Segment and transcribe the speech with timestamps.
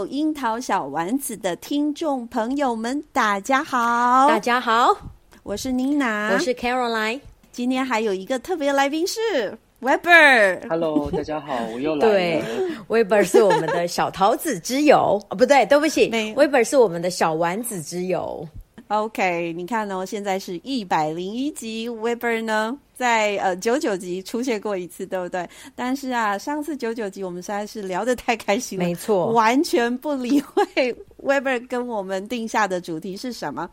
[0.00, 4.26] 所有樱桃小丸子的听众朋友们，大家好！
[4.26, 4.96] 大家好，
[5.42, 7.20] 我是妮娜，我是 Caroline。
[7.52, 9.20] 今天还有一个特别来宾是
[9.82, 10.66] Weber。
[10.70, 12.14] Hello，大家好，我又来了。
[12.14, 12.42] 对
[12.88, 18.48] ，Weber 是我们的小桃子之友哦， 不对，对不起，Weber 是我们的小丸子之友。
[18.88, 22.78] OK，你看哦，现在是一百零一集，Weber 呢？
[23.00, 25.48] 在呃九九集出现过一次，对不对？
[25.74, 33.70] 但是啊，上次九九集我们实在是聊得太开心了，没错，完全不理会 Weber 跟我们定下的主题是什么。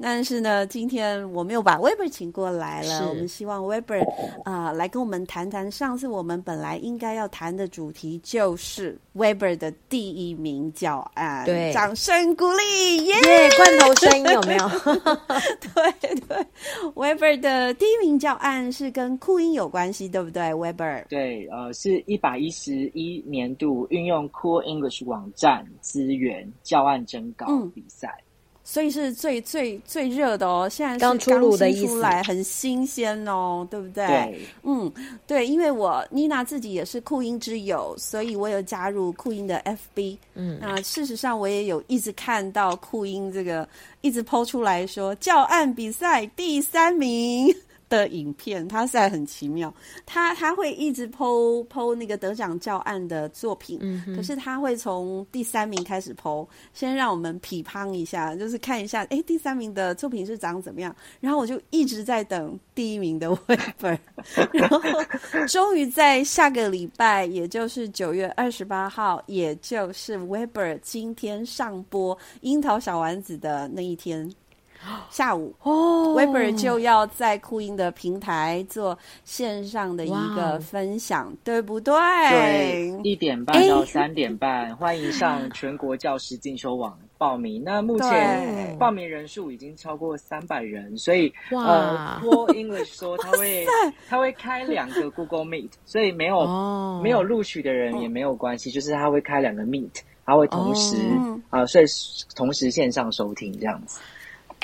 [0.00, 4.02] 但是呢，今天我们又把 Weber 请过来了，我们希望 Weber
[4.44, 11.44] 啊、呃、来跟我们谈谈上次我们本来应该要谈的主题，就是 Weber 的第一名教案。
[11.44, 13.56] 对，掌声鼓励，耶、yeah！
[13.56, 14.68] 罐头声音有没有？
[15.60, 16.46] 对对
[16.94, 18.53] ，Weber 的第一名教案。
[18.54, 21.04] 但是跟酷音有关系，对不对，Weber？
[21.08, 28.06] 对，呃，是一百一十一年度运用 Cool English 网站资源教案征稿比赛。
[28.20, 28.24] 嗯
[28.66, 34.06] 所以是最最最热的哦，现在是刚出炉的意思，出来很新鲜哦，对不对？
[34.06, 34.90] 对，嗯，
[35.26, 39.62] 对，因为我妮娜自己也是酷音之友，所以我有加入酷音的
[39.94, 40.16] FB。
[40.32, 43.68] 嗯，那事实上我也有一直看到酷音这个
[44.00, 47.54] 一直 po 出来说教案比赛第三名
[47.88, 49.72] 的影片，它实在很奇妙。
[50.06, 60.94] 他他会一直 po po 那个得奖教案的作品，嗯，可是他会从第三名开始 po，先让我们匹乓一下，就是看一下，哎，第三名的作品是长怎么样。
[61.20, 63.98] 然后我就一直在等第一名的 Weber，
[64.52, 64.80] 然后
[65.48, 74.30] 终于在下个礼拜，也就是九月二十八号，也就是 Weber 今天上播樱桃小丸子的那一天。
[75.10, 81.94] 下午哦，Weber 就要在酷音的平台做线上的一个分享，对不对？
[81.94, 87.62] 对，一点半到三点半，欢迎上全国教师进修网报名。
[87.64, 93.66] 那目前报名人数已经超过三百人，所以呃，Cool English 说他会
[94.08, 101.40] 他会开两个 Google Meet，所以没有、哦、没有录取的人也没有关系，就是他会开两个 Meet，他会同时啊、哦。
[101.50, 101.84] 呃，所以
[102.34, 104.00] 同时线上收听这样子。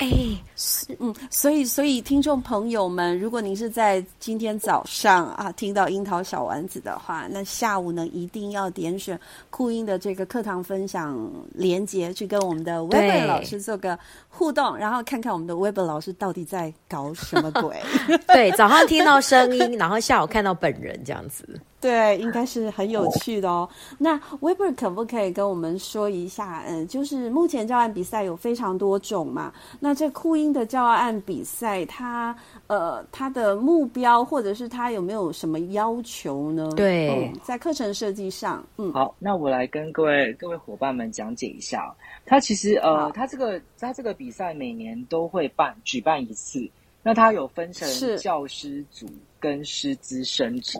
[0.01, 0.09] 哎，
[0.55, 9.19] 是嗯，所以所以听众朋友们，如果您是在今天早上啊听到樱桃小丸子的话，那下午呢一定要点选
[9.51, 13.97] 酷音的这个课堂分享连接，去跟我们的 Weber 老师做个
[14.27, 17.79] 互动，然后看看我们的 Weber 老师到底在搞什么鬼。
[18.25, 21.47] 对，早上听到声音，然后下午看到本人，这样子。
[21.81, 23.67] 对，应该是很有趣的哦。
[23.97, 26.63] 那 Weber 可不可以跟我们说一下？
[26.67, 29.51] 嗯，就是目前教案比赛有非常多种嘛。
[29.79, 32.35] 那这酷音的教案比赛，它
[32.67, 36.69] 呃，它的目标或者是它有没有什么要求呢？
[36.75, 41.93] 对，嗯、在课程设计上，嗯，好，那我来跟各位各位伙伴们讲解一下。
[42.25, 46.69] 它其实呃，它这个它这个比赛每年都会办举办一次。
[47.03, 49.07] 那它有分成教师组
[49.39, 50.79] 跟师资生组，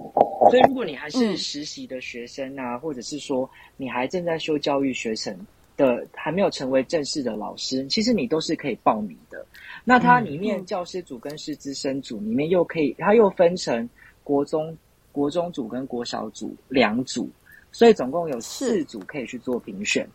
[0.52, 5.36] 所以如果你还是实习的学生啊，嗯、或者是说你还正在修教育学程
[5.76, 9.44] 的，还没有成为正式的老师，其实你都是可以报名的。
[9.84, 13.90] 那它里面教师组跟师资生组里面又可以，它又分成
[14.24, 14.78] 国中
[15.12, 17.28] 国中组跟国小组两组，
[17.72, 20.08] 所以总共有四组可以去做评选。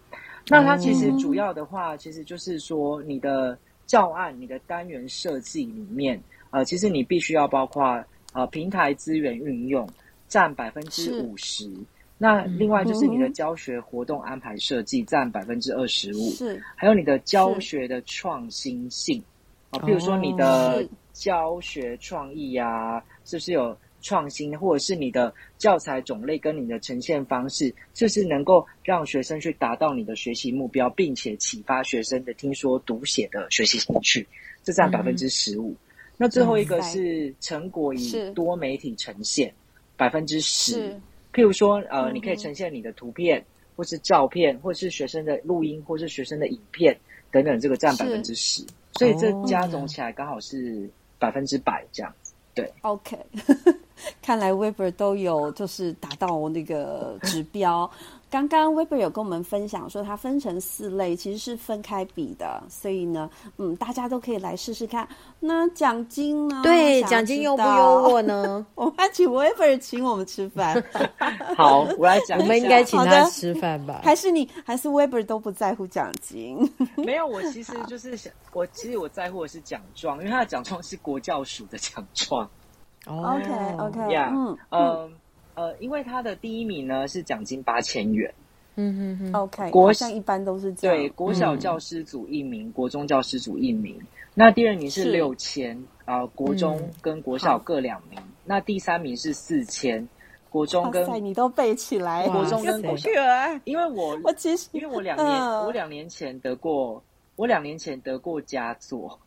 [0.46, 3.58] 那它其实主要的话，其实就是说你的。
[3.86, 6.20] 教案，你的单元设计里面，
[6.50, 9.88] 呃，其实你必须要包括呃平台资源运用
[10.28, 11.70] 占百分之五十，
[12.19, 19.22] 那另外就是你的教学活动安排设计占百分之二十五，是，还有你的教学的创新性。
[19.70, 23.76] 啊，比如说你的教学创意呀，是不是有？
[24.06, 34.24] 创新，或者是你的教材种类跟你的呈现方式，就是能够让学生去达到你的学习目标，并且启发学生的听说读写的学习兴趣，
[34.62, 35.74] 这占百分之十五。
[36.16, 39.53] 那最后一个是成果以多媒体呈现，
[39.97, 40.94] 百分之十。
[41.32, 43.44] 譬如说，呃，你可以呈现你的图片，
[43.74, 46.97] 或是照片，或是学生的录音，或是学生的影片
[47.32, 48.64] 等等，这个占百分之十。
[48.94, 50.88] 所以这加总起来刚好是
[51.18, 52.25] 百分之百这样子。
[52.56, 53.18] 对，OK。
[54.22, 57.88] 看来 Weber 都有就是达到那个指标。
[58.36, 62.62] 刚刚 Weber 有跟我们分享说，它分成四类，其实是分开比的。
[62.68, 65.09] 所以呢，嗯，大家都可以来试试看。
[65.41, 66.60] 那奖金呢？
[66.62, 68.66] 对，奖金优不优渥呢？
[68.77, 70.84] 我们请 Weber 请我们吃饭。
[71.56, 72.38] 好，我来讲。
[72.38, 74.03] 我们应该请他吃饭吧？
[74.04, 74.47] 还是你？
[74.66, 76.59] 还是 Weber 都不在乎奖金？
[76.97, 82.47] 没有，我其实就是想，我其实我在乎的是奖状，因为他的奖状是国教署的奖状。
[83.06, 85.10] OK OK，呀，嗯呃
[85.56, 88.32] 呃，因为他的第一名呢是奖金八千元，
[88.76, 90.97] 嗯嗯嗯，OK，国好像一般都是这样。
[90.97, 93.98] 对，国小教师组一名，嗯、国中教师组一名。
[94.34, 98.20] 那第二名是六千啊，国中跟国小各两名。
[98.20, 100.06] 嗯、那第三名是四千，
[100.50, 103.09] 国中跟你都背起来，国中跟国小。
[103.64, 107.02] 因为我我其实因为我两年、嗯、我两年前得过，
[107.36, 109.18] 我两年前得过佳作，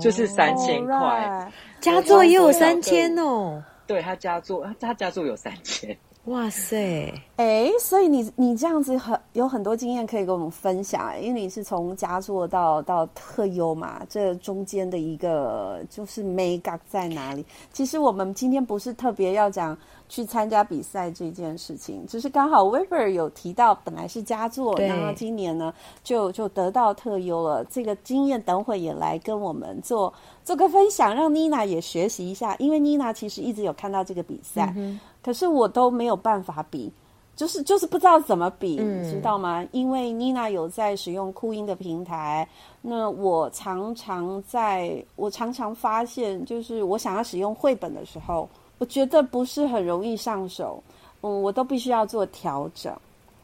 [0.00, 3.62] 就是三千块，佳作也有三千哦。
[3.86, 5.98] 对他家住他家住有三千。
[6.26, 7.12] 哇塞！
[7.36, 17.44] 哎，所以你你这样子很有很多经验可以跟我们分享，因为你是从佳作到到特优嘛，这中间的一个就是眉角在哪里？
[17.74, 19.76] 其实我们今天不是特别要讲
[20.08, 27.62] 去参加比赛这件事情，只是刚好 Weber 有提到本来是佳作，然后今年呢就就得到特优了。
[27.66, 30.10] 这个经验等会也来跟我们做
[30.42, 34.72] 做个分享，让 Nina 也学习一下，因为 Nina 其实一直有看到这个比赛。
[34.74, 36.92] 嗯可是我都没有办法比，
[37.34, 39.66] 就是就是不知道怎么比，嗯、知道吗？
[39.72, 42.46] 因为妮娜有在使用酷音的平台，
[42.82, 50.82] 那我常常在，我常常发现，就是我想要使用绘本的时候，我觉得不是很容易上手，
[51.22, 52.94] 嗯，我都必须要做调整，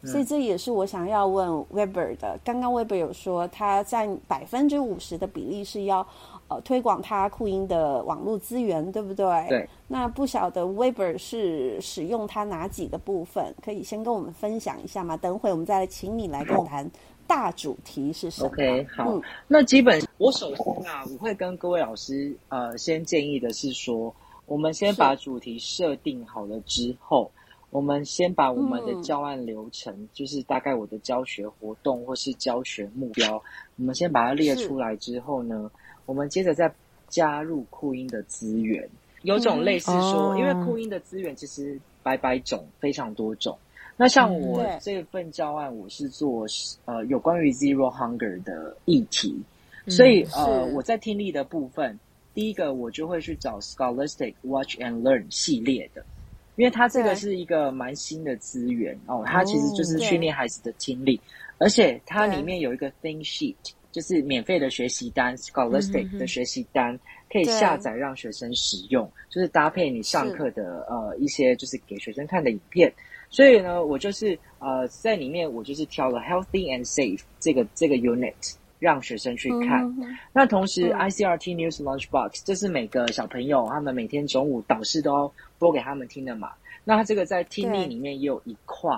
[0.04, 2.38] 所以这也是我想要问 Weber 的。
[2.44, 6.06] 刚刚 Weber 有说，他占百分之五十的比例是要。
[6.50, 9.46] 呃，推广他酷音的网络资源，对不对？
[9.48, 9.68] 对。
[9.86, 13.54] 那不晓得 Weber 是使用它哪几个部分？
[13.62, 15.16] 可以先跟我们分享一下吗？
[15.16, 16.90] 等会我们再来请你来跟我谈
[17.24, 19.12] 大主题是什么？OK，好。
[19.12, 24.12] 嗯、那基本我首先啊，我会跟各位老师呃，先建议的是说，
[24.46, 27.30] 我们先把主题设定好了之后，
[27.70, 33.40] 我们先把我们的教案流程，嗯、就是大概我的教学活动或是教学目标，
[33.76, 35.70] 我们先把它列出来之后呢。
[36.10, 36.68] 我们接着再
[37.08, 38.88] 加入酷音的资源，
[39.22, 43.56] 有种类似说，嗯、因为酷音的资源其实百百种，非常多种。
[43.96, 46.44] 那像我这份教案，我是做
[46.84, 49.40] 呃有关于 Zero Hunger 的议题，
[49.84, 51.96] 嗯、所以呃我在听力的部分，
[52.34, 56.04] 第一个我就会去找 Scholastic Watch and Learn 系列的，
[56.56, 61.20] 因为它这个是一个蛮新的资源哦，它其实就是训练孩子的听力，
[61.58, 63.54] 而且它里面有一个 Thing Sheet。
[63.92, 66.98] 就是免费的学习单，Scholastic 的学习单
[67.28, 72.92] 可以下载让学生使用，就是搭配你上课的呃一些就是给学生看的影片。
[73.30, 79.92] 所以呢，我就是呃在里面我就是挑了 Healthy and Safe 这个这个 unit 让学生去看。
[80.32, 86.52] 那同时 ICRT News Lunchbox 这是每个小朋友他们每天中午导师都要播给他们听的嘛。
[86.84, 88.90] 那他这个在听力里面也有一块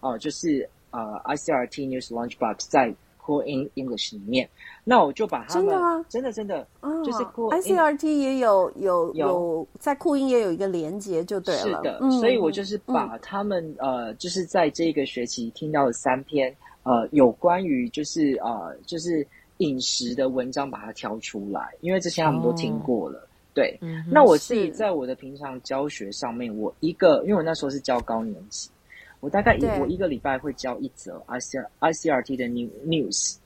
[0.00, 2.94] 哦，就是呃 ICRT News Lunchbox 在。
[3.28, 4.48] 酷音 English 里面，
[4.84, 6.06] 那我就把它们真的吗？
[6.08, 11.60] 真的真的，哦、就是酷 ICRT 也有有有，有在酷音也有一个连接，就对了。
[11.60, 19.26] 是的，嗯、所以我就是把他们、嗯、呃，就是在这个学期听到的三篇呃，有关于就是呃，就是
[19.58, 23.18] 饮食的文章，把它挑出来，因为之前他们都听过了。
[23.18, 28.70] 哦、对，嗯、那我自己在我的平常教学上面，我一个，因为我那时候是教高年级。
[29.20, 33.36] 我大概一我一个礼拜会教一则 I C I C R T 的 new news，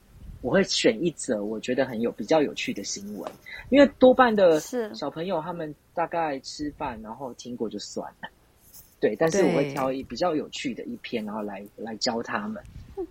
[0.43, 3.33] 我会选一则我觉得很有比较有趣的新闻，
[3.71, 8.29] 因为多半的小朋友他们大概吃饭然后听过就算了，
[9.01, 12.63] 对，但是我会挑一比较有趣的一篇，然后来来教他们，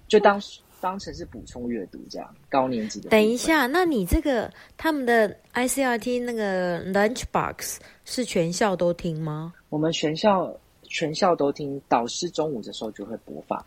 [0.08, 0.40] 就当
[0.80, 2.36] 当成是补充阅读这样。
[2.48, 3.10] 高年级的。
[3.10, 9.52] 等一下，那你这个他们的 I C R T 那个 lunch box 是全校都听吗？
[9.70, 10.56] 我们全校。
[10.92, 13.64] 全校都听，导师中午的时候就会播放。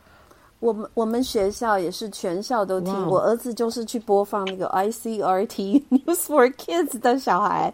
[0.60, 3.06] 我们我们学校也是全校都听。
[3.08, 7.72] 我儿子就是去播放那个 ICRT News for Kids 的小孩，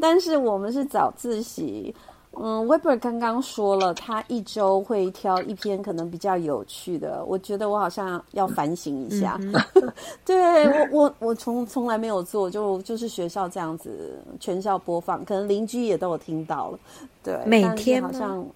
[0.00, 1.94] 但是我们是早自习。
[2.38, 7.24] 嗯，Weber 刚刚说了，他一周会挑一篇可能比较有趣的。
[7.24, 9.40] 我觉得我好像要反省一下。
[10.26, 16.78] 对我我我从从来没有做，就就是学校这样子全校播放，可能邻居也都有听到了。
[17.22, 18.46] 对，每天好像。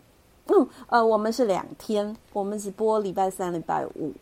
[0.51, 4.13] 嗯，呃，我们是两天，我们只播礼拜三、礼拜五，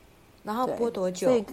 [0.45, 1.27] 然后播多久？
[1.29, 1.45] 所以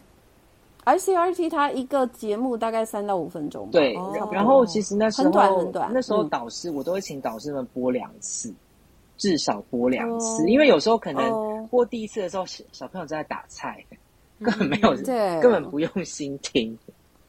[0.85, 3.67] ICRT 它一个节目大概三到五分钟。
[3.71, 8.53] 对，哦、然后其实那时候很短很短，那时候导师、嗯、我都会请导师们播两次，
[9.17, 13.83] 至少播两次，哦、因为有时候可能播第一次的时候，小朋友在打菜，
[14.43, 16.77] 根本没有，嗯、对，根本不用心听。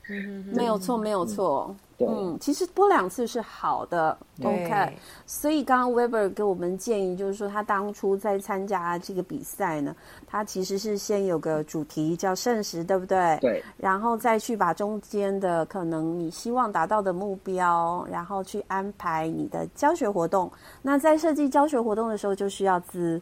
[0.09, 1.75] 嗯、没有错，没有错。
[1.99, 4.97] 嗯对嗯，其实播两次是好的，OK。
[5.25, 13.39] 所以刚刚 Weber 给我们建议，就是说他当初在参加这个比赛呢，他其实是先有个主题叫圣食，对不对？
[13.41, 13.63] 对。
[13.79, 20.53] 然后再去把中间的可能你希望达到的目标，然后去安排你的教学活动。
[20.83, 23.21] 那在设计教学活动的时候，就需要资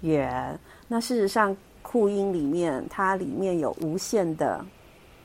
[0.00, 0.58] 源。
[0.88, 1.56] 那事实上。
[1.84, 4.64] 酷音里面，它里面有无限的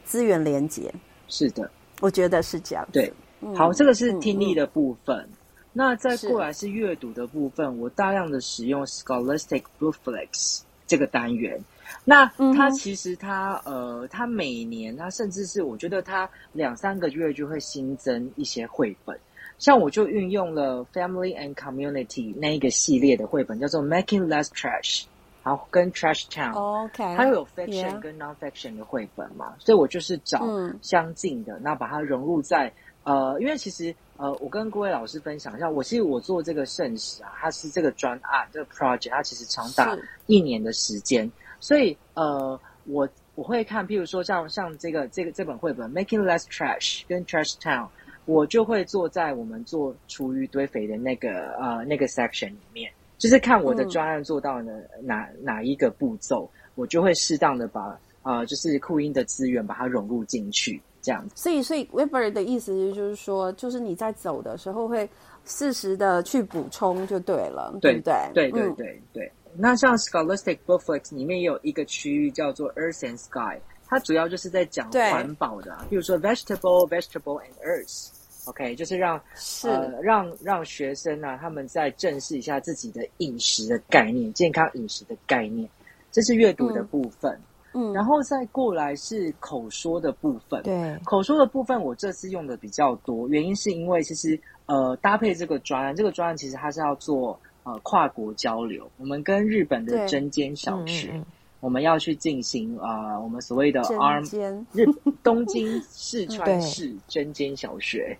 [0.03, 0.91] 资源连接。
[1.27, 2.87] 是的，我觉得是这样。
[2.91, 3.11] 对，
[3.41, 5.27] 嗯、好，这个是听力的部分。
[5.73, 11.63] 那再过来是阅读的部分，我大量的使用 Scholastic Bookflex 这个单元。
[12.03, 12.25] 那
[12.55, 19.17] 它其实它、嗯、呃，它每年它甚至是我觉得它两三个月就会新增一些绘本。
[19.59, 25.03] 像我就运用了 Family and Community 那一个系列的绘本，叫做 Making Less Trash。
[25.47, 30.45] 然后跟 Trash Town，OK，它又有 fiction 跟 non-fiction 的绘本嘛，所以我就是找
[30.81, 32.69] 相近的，那把它融入在
[33.03, 47.87] 呃，因为其实呃，我跟各位老师分享一下，我其实我做这个圣史啊，它是这个专案这个 project，它其实长达一年的时间，所以呃，我我会看，譬如说像像这个这个这本绘本 Making Less Trash 跟 Trash Town，
[48.25, 52.91] 我就会坐在我们做厨余堆肥的那个呃那个 section 里面。
[53.17, 54.63] 就是看我的专案做到了
[55.01, 61.33] 哪、嗯、哪一个步骤，我就会适当的把呃，就是酷音的资源把它融入进去，这样子。
[61.35, 65.09] 所以，所以 Weber 的意思就是说，就是你在走的时候会
[65.45, 68.01] 适时的去补充就对了，对，
[68.33, 68.71] 对不对？
[68.73, 78.09] 对对对那像 Scholastic Bookflix 里面也有一个区域叫做 Earth and Sky，它主要就是在讲环保的，比如说 Vegetable、Vegetable and Earth。
[78.47, 79.69] OK，就是让是。
[79.69, 85.67] 呃让让学生呢、啊，他们再正视一下自己的饮食的概念，健康饮食的概念，
[86.11, 87.33] 这是阅读的部分。
[87.73, 90.61] 嗯，嗯然后再过来是口说的部分。
[90.63, 101.21] 对，口说的部分我这次用的比较多，原因是因为其实呃搭配这个专案，这个专案其实它是要做呃跨国交流，我们跟日本的针尖小学，
[101.59, 104.85] 我们要去进行啊、呃、我们所谓的 ARM 间日
[105.23, 108.17] 东京四川市针尖小学。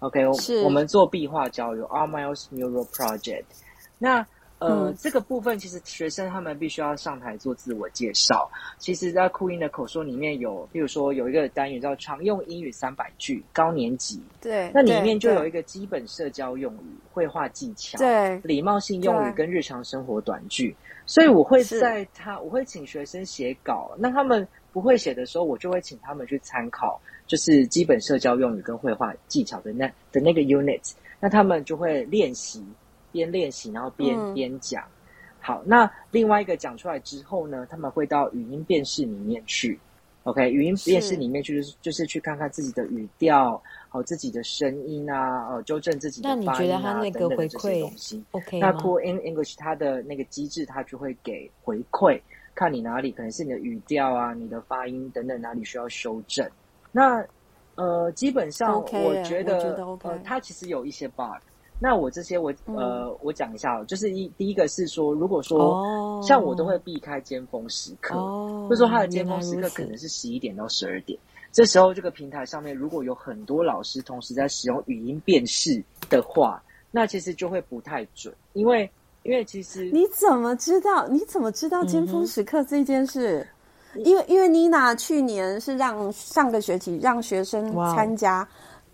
[0.00, 3.44] OK，是我们做壁画交流 Miles Mural Project。
[3.98, 4.26] 那
[4.58, 8.50] 呃，嗯、这个部分其实学生他们必须要上台做自我介绍。
[8.76, 14.22] 其实，在酷音的口说里面有，比如说有一个单元叫常用英语三百句，高年级。
[14.38, 14.70] 对。
[14.74, 20.76] 那里面就有一个基本社交用语、绘画技巧、对礼貌性用语跟日常生活短句。
[21.06, 23.92] 所以我会在他，我会请学生写稿。
[23.96, 27.00] 那他们不会写的时候，我就会请他们去参考。
[27.26, 32.60] 就是基本社交用语跟绘画技巧的那的那个 unit，那他们就会练习，
[33.12, 34.82] 边练习然后边、嗯、边讲。
[35.38, 39.78] 好，那另外一个讲出来之后呢，他们会到语音辨识里面去。
[40.24, 52.20] OK，语音辨识里面去就是就是去看看自己的语调，好自己的声音啊，呃，纠正自己的发音啊，那你觉得他那个回馈等等这些东西，OK 那 Cool in English 它的那个机制，它就会给回馈，
[52.54, 56.48] 看你哪里可能是你的语调啊、你的发音等等哪里需要修正。
[56.92, 57.24] 那
[57.76, 61.40] 呃，基本上我觉得，我觉得 OK，呃，它其实有一些 bug。
[61.82, 71.18] 那我这些我呃，嗯、我讲一下，就是一第一个是说，如果说、哦、像我都会避开尖峰时刻，哦、或者说它的尖峰时刻可能是十一点到十二点，
[71.52, 78.90] 这时候这个平台上面如果有很多老师同时在使用语音辨识的话，那其实就会不太准，因为
[79.22, 81.06] 因为其实你怎么知道？
[81.08, 83.40] 你怎么知道尖峰时刻这件事？
[83.40, 83.48] 嗯
[84.04, 88.46] 因为因为妮娜去年是让上个学期让学生参加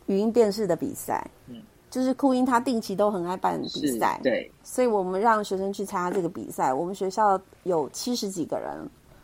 [0.06, 8.74] 语音辨识的比赛，嗯，就是酷音他定期都很爱办比赛，对，所以我们让学生去参加这个比赛，我们学校有七十几个人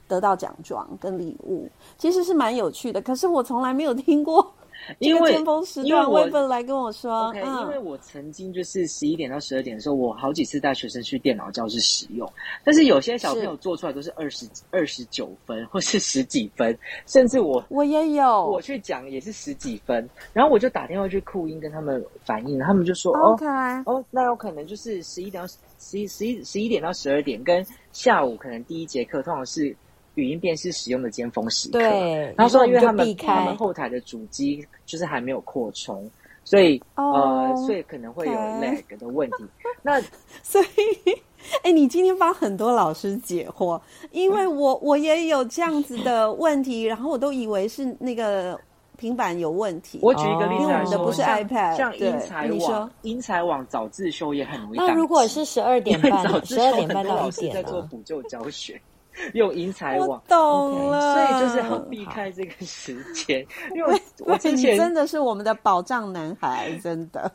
[0.06, 1.66] 得到奖状跟礼物，
[1.96, 4.52] 其实是蛮有趣的，可是我从来没有听过。
[4.98, 12.30] 因为尖峰时段，微本来跟我说，OK，因为我曾经就是十一点到十二点的时候，我好几次带学生去电脑教室使用，
[12.64, 25.48] 但是有些小朋友做出来都是二十二十九分，或是十几分，甚至我我也有，我去讲也是十几分，然后我就打电话去酷音跟他们反映，他们就说，OK，哦，哦，那有可能就是十一点到
[25.78, 29.76] 十一十一十一点到十二点，跟下午可能第一节课通常是。
[30.14, 36.08] 语音辨识使用的尖峰时刻，对，然后说因为他们他们后台的主机就是还没有扩充，
[36.44, 39.44] 所以、oh, 呃，所以可能会有 lag 的问题。
[39.82, 40.00] 那
[40.42, 41.10] 所以，
[41.62, 48.58] 哎、欸，你今天帮很多老师解惑，因为我我也有这样子的问题，然后我都以为是那个
[48.96, 49.98] 平板有问题。
[50.02, 54.76] 我举一个例子来说，因为我们的不是 iPad，像英才网，英才网早自修也很容易。
[54.76, 58.80] 那如果是十二点半， 十二点半到一点在做补救教学。
[59.34, 63.46] 用英才网，我懂了，所以就是要避开这个时间。
[63.74, 67.30] 因为我之前真的是我们的保障男孩，真的。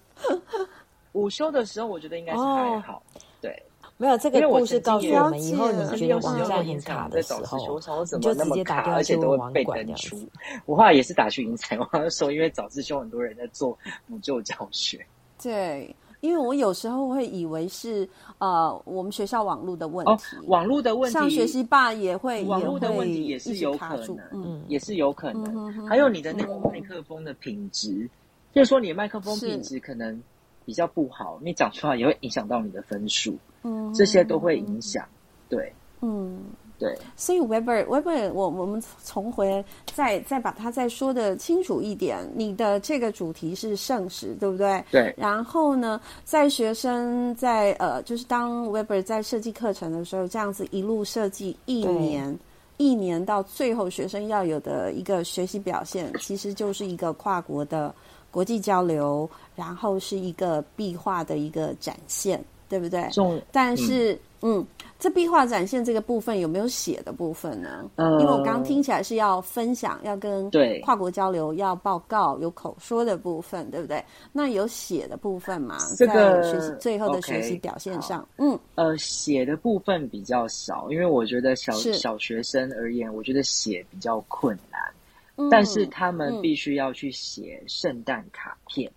[1.14, 3.02] 午休的时候，我觉得应该是还好。
[3.42, 3.64] 对，
[3.98, 7.58] 没有这个故事告诉我们，以后你觉得网站很卡的时候，
[8.14, 10.28] 你就直接打电话去网管这样子。
[10.66, 15.06] 我后来也是打去英才网说，因为早自修很多人在做补救教学。
[15.42, 15.96] 对。
[16.22, 18.08] 因为我有时候会以为是
[18.40, 25.44] 呃我们学校网络的问题，哦、网络的问题，像学习霸也会网络的问题也是有可能，嗯，也是有可能。
[25.44, 28.10] 嗯、哼哼还有你的那个麦克风的品质，嗯、
[28.54, 30.22] 就是说你的麦克风品质可能
[30.66, 35.08] 比较不好，你讲出来也会影响到你的分数，嗯，这些都会影响，
[35.50, 36.40] 对，嗯。
[36.80, 39.66] 对，所以 Weber Weber，我我们重回
[39.96, 42.20] 再再把它再说的清楚一点。
[42.36, 44.84] 你的这个主题是圣食，对不对？
[44.92, 45.14] 对。
[45.18, 52.38] 然后呢，在学生在呃，就是当 Weber 在设计课程的时候，这样子一路设计一年，
[52.78, 57.94] 一年到最后学生要有的一个学习表现，其实就是一个跨国的
[58.30, 63.08] 国际交流，然后是一个壁画的一个展现，对不对？
[63.12, 64.60] 重但是嗯。
[64.60, 64.68] 嗯
[65.00, 67.88] 这壁画展现这个部分有没有写的部分呢？
[67.98, 74.04] 呃，因为我刚刚听起来是要分享，要跟对跨国交流，要报告，有口说的部分，对不对？
[74.34, 75.78] 那有写的部分吗？
[75.96, 84.82] 这个在学习最后的学习表现上，嗯，呃，写的部分比较少，因为我觉得小小学生而言，我觉得写比较困难，
[85.36, 88.92] 嗯，但是他们必须要去写圣诞卡片，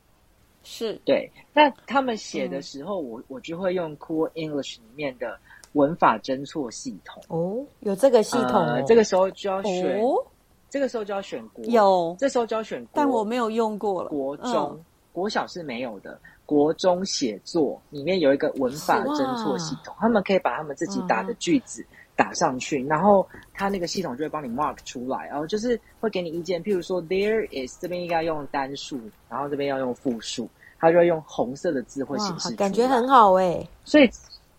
[0.62, 1.30] 是对。
[1.52, 5.38] 那他们写的时候，我我就会用 Cool English 里面的。
[5.74, 10.20] 文法侦错系统哦，有这个系统，呃，这个时候就要选，哦，
[10.68, 14.08] 这个时候就要选国，有，这时候就要选国，但我没有用过了。
[14.08, 16.18] 国中，嗯，国小是没有的。
[16.44, 21.86] 国中写作里面有一个文法侦错系统，他们可以把他们自己打的句子
[22.20, 30.48] 打上去，嗯，然后它那个系统就会帮你 mark 出来，然后就是会给你意见，譬如说 there is 这边应该用单数，然后这边要用复数，
[30.78, 34.10] 它就会用红色的字会显示出来，感觉很好哎，欸，所以。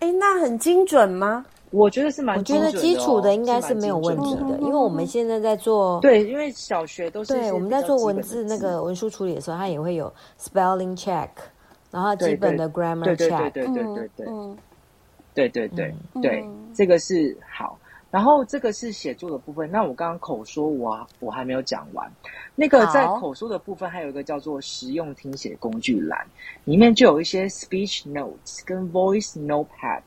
[0.01, 1.45] 哎，那很精准吗？
[1.69, 2.69] 我觉得是蛮精准的，哦。
[2.69, 11.29] 我觉得基础的应该是没有问题的，因为我们现在在做对，因为小学都是对我们在做文字那个文书处理的时候，它也会有 spelling check，
[11.91, 14.27] 然后基本的 grammar check，对对对对对对
[15.33, 17.77] 对，对对对对，这个是好。
[18.09, 19.71] 然后这个是写作的部分。
[19.71, 22.11] 那我刚刚口说我，我我还没有讲完。
[22.55, 26.27] 那个在口说的部分，还有一个叫做实用听写工具栏，
[26.65, 30.01] 里面就有一些 speech notes 跟 voice notepad，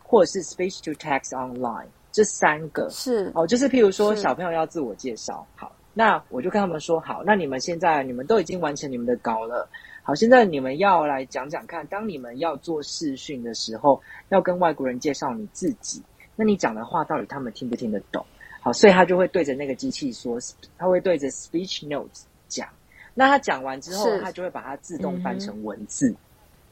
[0.00, 9.68] 或者是 speech to text online 这三个是哦，就是譬如说小朋友要自我介绍，好，那我就跟他们说好，那你们现在你们都已经完成你们的稿了，
[10.10, 16.02] 好，现在你们要来讲讲看，当你们要做视讯的时候，要跟外国人介绍你自己。
[16.34, 18.26] 那你讲的话到底他们听不听得懂？
[18.60, 20.36] 好，所以他就会对着那个机器说，
[20.76, 22.68] 他会对着 speech notes 讲。
[23.14, 26.08] 那他讲完之后，他就会把它自动翻成文字。
[26.08, 26.16] 嗯、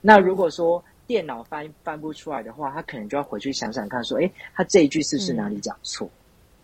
[0.00, 6.08] 那如果说电脑翻翻不出来的话，他可能就要回去想想看，说，哎，他这一句是不是哪里讲错？
[6.08, 6.10] 嗯、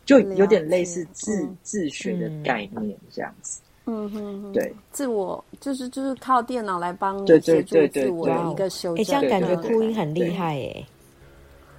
[0.06, 3.60] 就有点类似自、嗯、自学的概念这样子。
[3.86, 9.02] 嗯哼，对，自我就是就是靠电脑来帮你协助自我的一个修正。
[9.02, 10.86] 哎，这样感觉酷音很厉害哎。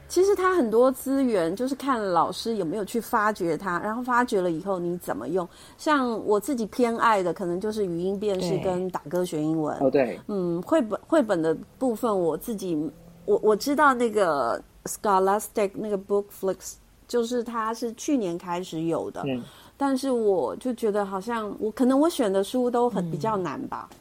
[0.08, 5.46] 其实它很多资源就是看老师有没有去发掘它，然后发掘了以后你怎么用。
[5.80, 9.76] 像我自己偏爱的，可能就是语音辨识跟打歌学英文。
[9.80, 12.78] 哦，对，嗯，绘本绘本的部分，我自己
[13.26, 16.76] 我我知道那个 Scholastic 那个 Bookflix，
[17.08, 19.44] 就是它是去年开始有的，嗯，
[19.78, 23.90] 但是我就觉得好像我可能我选的书都很比较难吧。
[23.92, 23.98] 嗯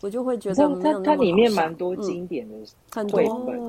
[0.00, 2.54] 我就会觉得没有那么，它里面蛮多经典的
[2.90, 3.18] 很多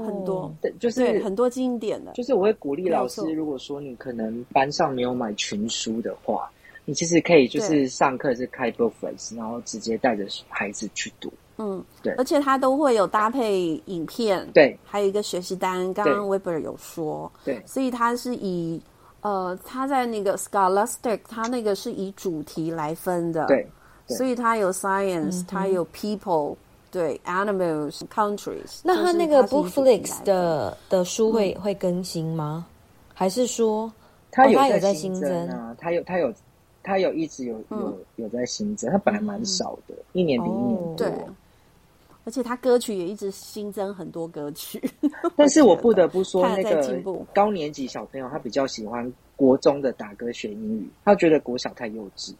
[0.06, 2.12] 很多，对，就是很多经典的。
[2.12, 6.52] 就是我会鼓励老师，如果说你可能班上没有买群书的话，
[6.84, 11.32] 你其实可以就是上课是开 Bookflix，然后直接带着孩子去读。
[11.58, 15.94] 嗯，对，而且它都会有搭配影片，对，还有一个学习单。
[15.94, 18.82] 刚刚 Weber 有说，对，所以它是以
[19.26, 23.68] 呃，他在那个 Scholastic，他那个是以主题来分的，对。
[24.08, 26.56] 所以它有 science，它有 people，
[26.92, 28.82] 对 animals，countries。
[28.84, 32.68] 那它那个 Bookflix 的的书会会更新吗？
[33.16, 33.92] 还是说
[34.30, 35.76] 它有在新增啊？
[35.80, 36.32] 它有它有
[36.84, 40.96] 它有一直有有有在新增，它本来蛮少的，一年比一年多。
[40.98, 41.12] 对，
[42.26, 44.82] 而且他歌曲也一直新增很多歌曲。
[45.38, 47.02] 但是我不得不说，那个
[47.34, 52.34] 高年级小朋友他比较喜欢国中的打歌学英语，他觉得国小太幼稚。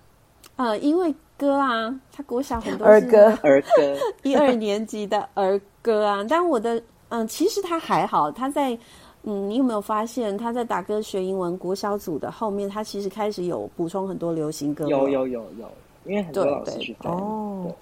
[0.58, 6.26] 呃，因为歌啊，他国小很多儿歌， 儿歌一二年级的儿歌啊。
[6.28, 6.76] 但我的
[7.10, 8.78] 嗯、呃，其实他还好，他在
[9.24, 14.88] 嗯，你有没有发现他在打歌学英文国小组的后面，他其实开始有补充很多流行歌。
[14.88, 15.70] 有有有有，
[16.06, 17.74] 因为很多老师去翻哦，对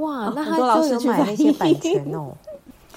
[0.00, 2.32] 哇，那他就有买那些版权 哦。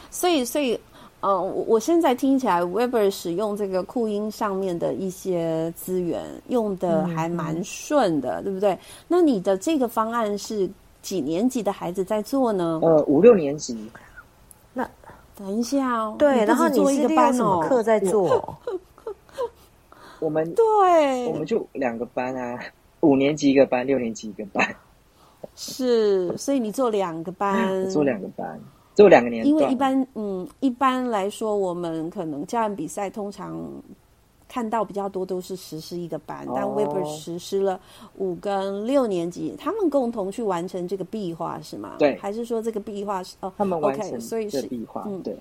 [0.10, 0.80] 所以所以。
[1.26, 8.78] 嗯，我、呃、我现在听起来，Weber 使用这个酷音上面的一些资源用的还蛮顺的，嗯、对不对？
[9.08, 10.70] 那你的这个方案是
[11.02, 12.78] 几年级的孩子在做呢？
[12.84, 13.90] 呃，五六年级。
[14.74, 14.86] 那
[15.34, 18.54] 等一下哦，对，然后你是利用什么课在做？
[20.20, 22.60] 我们 对，我们就两个班啊，
[23.00, 24.76] 五年级一个班，六年级一个班。
[25.56, 28.60] 是，所以你做两个班，做两个班，
[28.96, 29.46] 做两个年。
[29.46, 33.60] 因为一般，嗯，一般来说，我们可能教案比赛通常
[34.48, 37.80] 看到比较多都是实施一个班，哦、但 Weber 实施了
[38.18, 41.96] 五跟六年级，他们共同去完成这个壁画是吗？
[42.00, 43.52] 对，还是说这个壁画是哦？
[43.58, 45.36] 他们完成所以是壁画，嗯，对，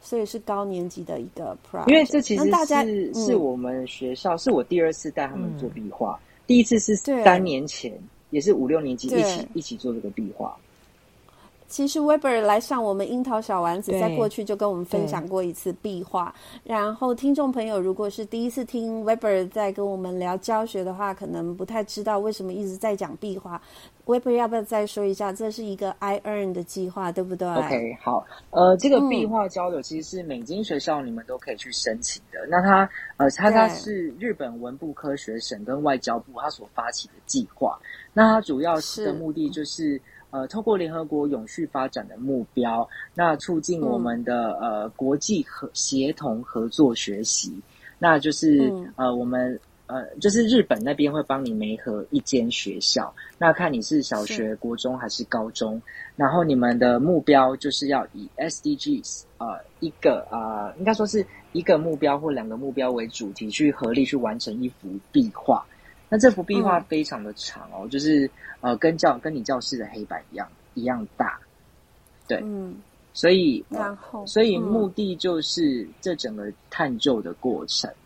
[0.00, 1.56] 所以是高年级的一个。
[1.86, 7.92] 因为这其实是大家、嗯、是我们学校，是我第二次带他们做壁画，嗯、第一次是三年前。
[8.30, 10.56] 也是五六年级一起一起做这个壁画。
[11.70, 16.34] 其实 Weber 来上我们樱桃小丸子，在过去就跟我们分享过一次壁画。
[16.64, 23.62] 然后听众朋友，如果是第一次听 Weber 在跟我们聊教学的话，可能不太知道为什么一直在讲壁画。
[24.04, 25.32] Weber 要不要再说一下？
[25.32, 28.26] 这是一个 iEarn 的计划，对不对？OK，好。
[28.50, 32.40] 呃，这个壁画交流其实是美津学校你们都可以去申请的。
[32.48, 37.78] 那它呃，它它是日本文部科学省跟外交部它所发起的计划。
[38.12, 40.00] 那它主要的目的就是。
[40.30, 47.52] 呃，透过联合国永续发展的目标，那促进我们的、嗯、呃国际合协同合作学习，
[47.98, 55.82] 那就是、嗯、呃我们呃就是日本那边会帮你媒合一间学校，那看你是小学、国中还是高中，
[56.14, 65.66] 然后你们的目标就是要以 SDGs 呃一个啊、呃、应该说是一个目标或两个目标为主题去合力去完成一幅壁画。
[66.12, 68.28] 那这幅壁画非常的长哦，嗯、就是
[68.60, 71.38] 呃，跟教跟你教室的黑板一样一样大，
[72.26, 72.74] 对，嗯，
[73.14, 77.88] 所以然后所以目的就是这整个探究的过程。
[77.88, 77.96] 嗯、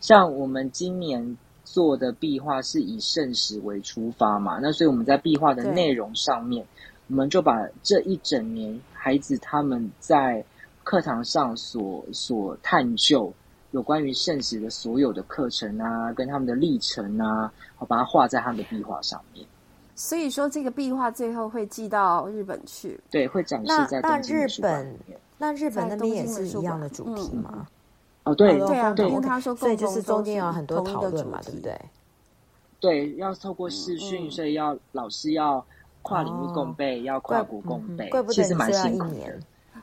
[0.00, 6.66] 像我们今年做的壁画是以圣石为出发嘛，那所以我们在壁画的内容上面，
[7.08, 10.42] 我们就把这一整年孩子他们在
[10.82, 13.30] 课堂上所所探究。
[13.72, 19.46] 有关于圣石的所有的课程啊，跟他们的历程啊，我把它画在他们的壁画上面。
[19.94, 22.98] 所以说，这个壁画最后会寄到日本去。
[23.10, 25.18] 对，会展示在东京美术馆里面。
[25.36, 27.50] 那日本那边也是一样的主题吗？
[27.54, 27.66] 嗯、
[28.24, 31.80] 哦，对，对啊，对，因为他说，所以就是中间有很多讨论嘛，对不对？
[32.80, 35.64] 对，要透过视讯，嗯、所以要老师要
[36.02, 39.38] 跨领域共备，哦、要跨国共备，怪不得其实蛮辛苦的。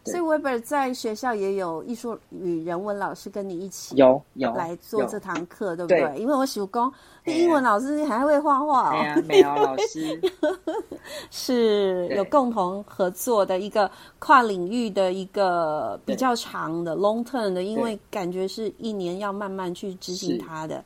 [0.07, 6.01] 所以 Weber 在学校也有艺术与人文老师跟你一起有有来做这堂课，对不对？
[6.01, 6.91] 对，因为我喜欢
[7.25, 9.13] 英文老师还会画画哦。
[9.15, 10.19] 对没有老师。
[11.31, 13.89] 是有共同合作的一个
[14.19, 20.83] 跨领域的一个比较长的 long term 的，因为感觉是一年要慢慢去执行它的。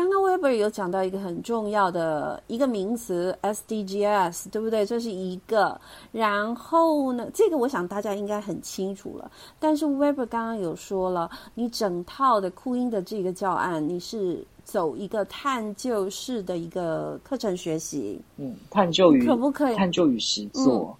[0.00, 4.86] 刚刚 Weber 有讲到一个很重要的一个名词 SDGs，对不对？
[4.86, 5.78] 这是一个。
[6.10, 9.30] 然后呢，这个我想大家应该很清楚了。
[9.58, 18.18] 但是 Weber 刚刚有说了，你整套的酷音的这个教案，你是走一个探究式的一个课程学习。
[18.38, 19.76] 嗯，探究与可不可以？
[19.76, 20.96] 探究与实作。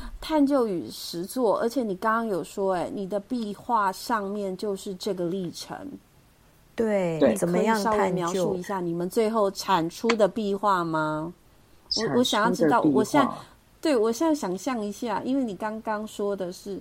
[0.00, 1.60] 嗯，探究与实作。
[1.60, 5.76] 而且你刚刚有说，哎，你的壁画上面就是这个历程。
[6.76, 11.32] 对，你怎么样稍微描述一下你们最后产出的壁画吗？
[11.96, 13.28] 我我想要知道，我现在
[13.80, 16.78] 对我现在想象一下，因为你刚刚说的是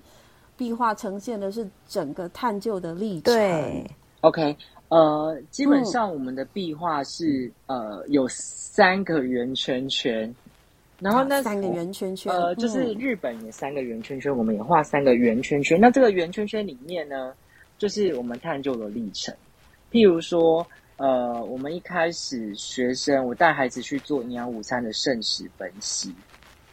[0.57, 3.33] 壁画呈现的是整个探究的历程。
[3.33, 3.89] 对
[4.21, 4.57] ，OK，
[4.89, 10.33] 呃，基本上我们的壁画是、嗯、呃有三个圆圈圈，
[10.99, 15.79] 然后那三个圆圈圈，呃，就是日本也三个圆圈圈，嗯、我们也画三个圆圈圈。
[15.79, 17.33] 那这个圆圈圈里面呢，
[17.77, 19.33] 就是我们探究的历程。
[19.95, 26.13] 譬如说，呃，我们一开始学生，我带孩子去做营养午餐的膳食分析，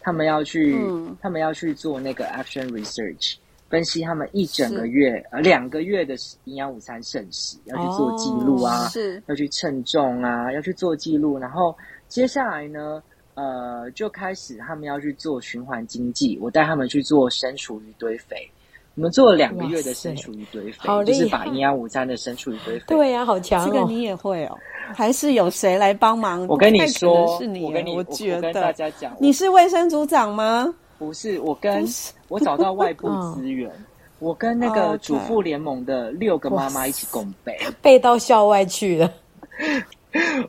[0.01, 3.37] 他们要去，嗯、他们要去做那个 action research，
[3.69, 9.23] 分析他们一整个月，呃，两个月的营养午餐膳食，要去做记录啊，哦、是。
[9.29, 11.73] 要去称重啊，要去做记录，然后
[12.09, 13.01] 接下来呢，
[13.35, 18.51] 呃，就开始他们要去做循环经济，我带他们去做生厨余堆肥。
[18.95, 22.85] 我们做了两个月的生厨一堆肥，就是把营养午餐的生厨一堆肥。
[22.89, 23.67] 对呀、啊，好强哦！
[23.67, 24.59] 这个你也会哦？
[24.95, 26.47] 还是有谁来帮忙？
[26.47, 27.65] 我跟你说，是你。
[27.65, 30.75] 我跟你，我觉得我跟大家讲，你是卫生组长吗？
[30.99, 31.83] 不是，我跟
[32.29, 33.71] 我找到外部 资源，
[34.19, 39.11] 我跟那个主妇联盟的六个妈妈一起共背，背到校外去了。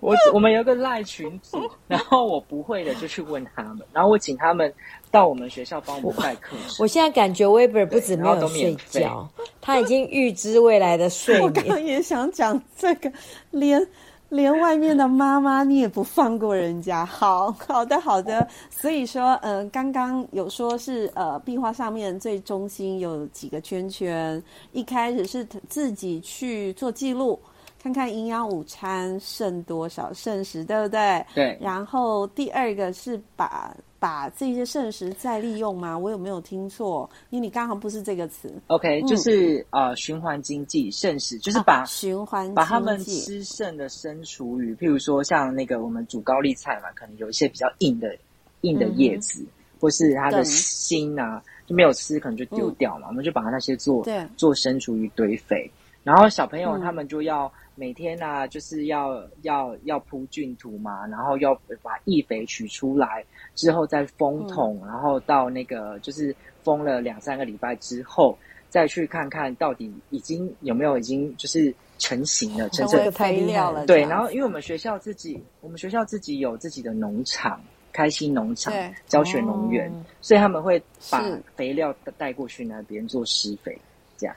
[0.01, 4.71] 我我们有个赖群组，然后我不会的就去问他们，然后我请他们。
[5.13, 6.57] 到我们学校帮我们代课。
[6.79, 9.29] 我现在感觉 Weber 不止没有睡觉，
[9.61, 11.43] 他已经预知未来的睡眠。
[11.43, 13.13] 我刚刚也想讲这个，
[13.51, 13.87] 连
[14.29, 17.05] 连外面的妈妈你也不放过人家。
[17.05, 27.39] 好好的好的，所以说，嗯、呃，刚刚有说是呃，壁画上面最中心有几个圈圈，一开始是自己去做记录。
[27.83, 31.23] 看看营养午餐剩多少剩食，对不对？
[31.35, 31.57] 对。
[31.61, 35.97] 然后第二个是把把这些剩食再利用吗？
[35.97, 37.09] 我有没有听错？
[37.29, 38.53] 因为你刚好不是这个词。
[38.67, 48.13] OK，、嗯、就是呃循环经济剩食，就是把、啊、循环把他们吃剩的生厨余，譬如说像那个我们煮高丽菜嘛，可能有一些比较硬的
[48.59, 49.47] 硬的叶子，嗯、
[49.79, 54.27] 或是它的心啊就没有吃，可能就丢掉嘛、嗯，我们就把它那些做对。
[54.35, 55.71] 做生厨余堆肥，
[56.03, 57.45] 然后小朋友他们就要。
[57.45, 68.37] 嗯每天呢、啊，就是要要要铺菌土嘛，然后要把易肥取出来之后再封桶、嗯，然后到那个就是封了两三个礼拜之后，
[68.69, 73.87] 再去看看到底已经有没有已经就是成型了，成成肥料了。
[73.87, 77.59] 对，然后因为我们学校自己，我们学校自己有自己的农场，
[77.91, 78.71] 开心农场
[79.07, 81.23] 教学农园、哦，所以他们会把
[81.55, 83.75] 肥料带过去那边做施肥，
[84.15, 84.35] 这样，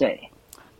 [0.00, 0.18] 对。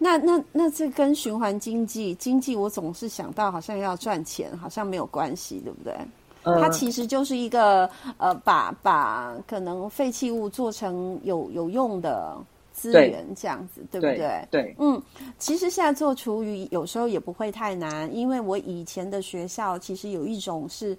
[0.03, 5.95] 那那那这跟循环经济经济，我总是想到好像要赚钱，好像没有关系，对不对？
[6.43, 12.35] 呃、它其实就是一个呃，把把可能废弃物做成有有用的
[12.73, 14.49] 资源，这样子对，对不对？
[14.51, 15.03] 对，嗯，
[15.39, 20.97] 其实现在做厨余有时候也不会太难，因为我以前的学校其实有一种是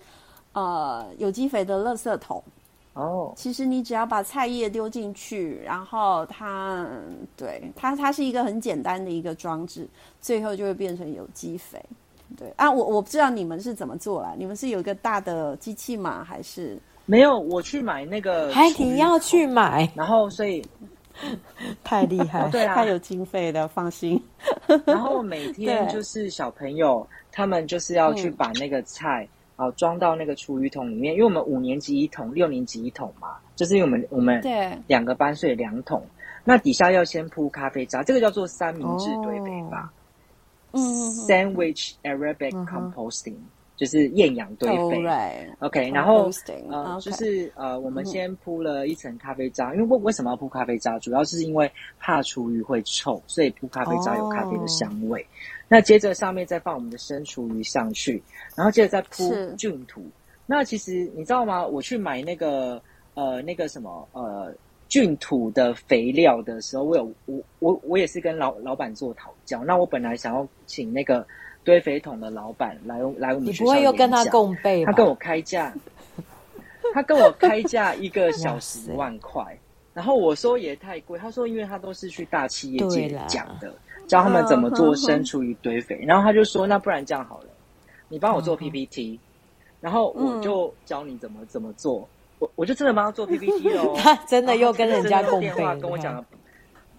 [0.53, 2.43] 呃有机肥的垃圾桶。
[2.93, 6.85] 哦、oh.，其实你只要把菜叶丢进去，然后它，
[7.37, 9.87] 对它，它是一个很简单的一个装置，
[10.19, 11.81] 最后就会变成有机肥。
[12.37, 16.21] 对啊，我我不知道你们是怎么做啦，你们是有一个大的机器吗？
[16.21, 17.39] 还是没有？
[17.39, 20.61] 我去买那个，还挺要去买，然后所以
[21.85, 24.21] 太厉害，对啊，太有经费的，放心。
[24.85, 29.25] 然后每 天就是小朋友他们就是要去把那个菜。
[29.61, 36.03] 嗯好，装到那个厨余桶里面，因为我们五年级一桶，六年级一桶嘛，就是因为我们我们对两个班，所以两桶。
[36.43, 39.93] 那底下要先铺咖啡渣，这个叫做三明治堆肥法。
[40.71, 41.29] 嗯、oh.
[41.29, 43.75] Sandwich Aerobic Composting、uh.
[43.75, 44.75] 就是厌氧堆肥。
[44.75, 45.67] Oh.
[45.67, 46.31] OK，然后
[46.71, 50.97] 呃就是呃，我们先铺了一层咖啡渣，因为为为什么要铺咖啡渣？
[50.97, 55.23] 主要是因为怕厨余会臭，所以铺咖啡渣有咖啡的香味。
[55.71, 55.77] Oh.
[55.77, 58.21] 那接着上面再放我们的生厨鱼上去，
[58.57, 60.03] 然后接着再铺菌土。
[60.45, 61.65] 那其实你知道吗？
[61.65, 62.81] 我去买那个
[63.13, 64.53] 呃那个什么呃
[64.89, 69.63] 菌土的肥料的时候，我有我我我也是跟老老板做讨教。
[69.63, 71.25] 那我本来想要请那个
[71.63, 74.83] 堆肥桶的老板来来我们学校，你不会又跟他共备？
[74.83, 75.73] 他跟我开价，
[76.93, 79.57] 他跟我开价一个小时万块。
[79.93, 83.73] 然后我说也太贵，他说因为他都是去大企业界讲的。
[84.11, 87.47] 教他们怎么做生厨余堆肥，然后他就说：“那不然这样好了，
[88.09, 89.17] 你帮我做 PPT，
[89.79, 92.05] 然后我就教你怎么怎么做。
[92.37, 93.95] 我我就真的帮他做 PPT 哦。
[93.97, 96.25] 他真的又跟人家共电话跟我讲了，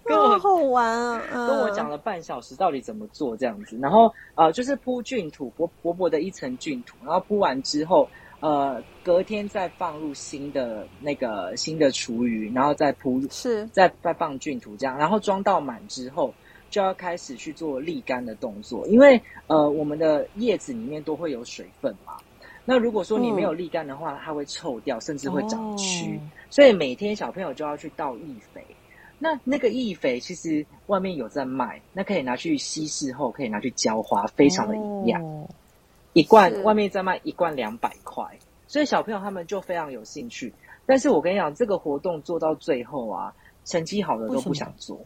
[0.03, 3.77] 跟我好玩啊，跟我讲了半小时到底怎么做这样子。
[3.79, 16.33] 然后呃，就是铺菌土，薄薄薄的一层菌土，然后铺完之后，呃，隔天再放入新的那个新的厨余，然后再铺是再再放菌土这样，然后装到满之后。”
[16.73, 22.13] 就要开始去做沥干的动作，因为呃，我们的叶子里面都会有水分嘛。
[22.65, 26.17] 那如果说你没有沥干的话，嗯，它会臭掉，甚至会长蛆。
[26.17, 26.19] 哦。
[26.49, 28.65] 所以每天小朋友就要去倒易肥。
[29.19, 35.23] 那那个易肥其实外面有在卖，那可以拿去稀释后可以拿去浇花，非常的营养。
[35.23, 35.47] 哦。
[36.13, 38.25] 一罐外面在卖一罐两百块，
[38.65, 40.51] 所以小朋友他们就非常有兴趣。
[40.87, 43.31] 但是我跟你讲，这个活动做到最后啊，
[43.63, 44.99] 成绩好的都不想做。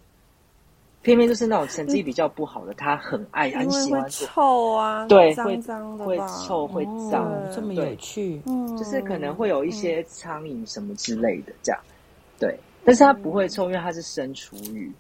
[1.04, 11.80] 偏偏就是那种成绩比较不好的，他很爱 很喜欢臭啊，对，会脏的会会臭会脏，哦，这么有趣，嗯，就是可能会有一些苍蝇什么之类的这样，
[12.38, 14.92] 对，但是它不会臭，因为它是生厨余，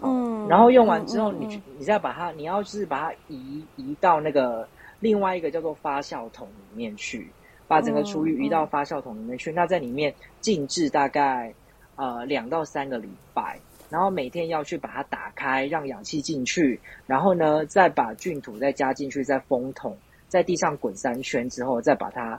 [0.00, 4.66] 嗯，然后用完之后，你去你再把它，你要是把它移移到那个
[5.00, 7.28] 另外一个叫做发酵桶里面去，
[7.68, 11.52] 把整个厨余移到发酵桶里面去，那在里面静置大概
[11.96, 13.58] 呃两到三个礼拜。
[13.94, 22.36] 然后每天要去把它打开，让氧气进去，然后呢，再把菌土再加进去，再封桶，在地上滚三圈之后，再把它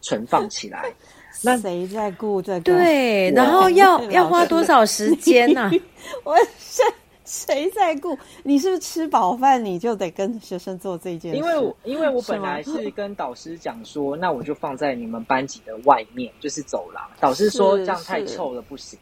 [0.00, 0.92] 存放起来。
[1.40, 2.60] 那谁在顾这个？
[2.62, 5.70] 对，然后要要花多少时间呢、啊？
[6.24, 6.82] 我是
[7.24, 8.18] 谁在顾？
[8.42, 11.38] 你是不是吃饱饭你就得跟学生做这件事？
[11.38, 17.08] 因为我因为我本来是跟导师讲说，那我就放在你们班级的外面，就是走廊。
[17.20, 18.98] 导师说这样太臭了，不行。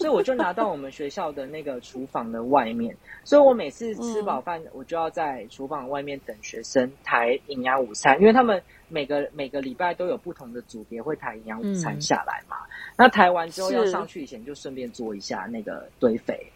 [0.00, 12.56] 所以我就拿到我们学校的那个厨房的外面，所以我每次吃饱饭，我就要在厨房外面等学生抬营养午餐，因为他们每个每个礼拜都有不同的组别会抬营养午餐下来嘛。
[12.56, 16.50] 嗯、那抬完之后要上去以前，就顺便做一下那个堆肥。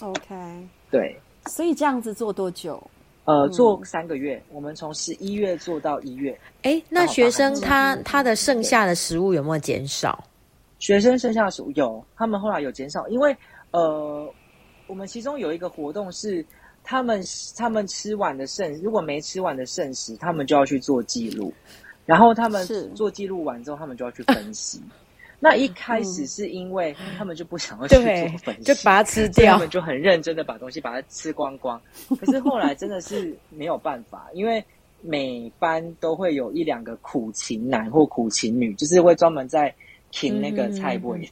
[0.00, 0.34] OK，
[0.90, 1.16] 对，
[1.46, 2.82] 所以这样子做多久？
[3.24, 6.36] 呃，做三个月，嗯、我们从十一月做到一月。
[6.62, 10.24] 哎，那学生他他的剩下的食物有没有减少？
[10.78, 13.36] 学生剩下的食物有，他们后来有减少，因为
[13.70, 14.32] 呃，
[14.86, 16.44] 我们其中有一个活动是，
[16.84, 17.22] 他们
[17.56, 21.52] 他们吃完的剩，如果没吃完的剩食，他们就要去做记录，
[22.06, 24.80] 然后他们做记录完之后，他们就要去分析。
[25.40, 31.80] 那一开始是因为他们就不想要 去做分析，就把它吃掉，他们就很认真的把东西把它吃光光。
[32.18, 34.64] 可是后来真的是没有办法，因为
[35.00, 39.72] 每班都会有一两个苦情男或苦情女，就是会专门在
[40.10, 41.30] 听那个菜味。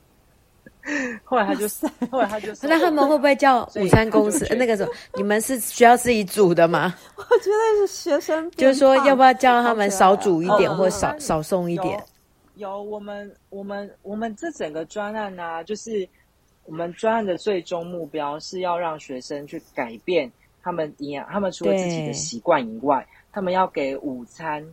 [1.24, 1.66] 后来他就，
[2.12, 4.46] 后来他就，那他们会不会叫午餐公司？
[4.54, 6.94] 那个时候你们是需要自己煮的吗？
[7.16, 12.00] 我觉得是学生，就是说要不要叫他们少煮一点，或少少送一点？
[12.54, 16.08] 有我们，我们，我们这整个专案呢、啊，就是
[16.66, 20.30] 我们专案的最终目标是要让学生去改变
[20.62, 24.64] 他们营养，他们除了自己的习惯以外，他们要给午餐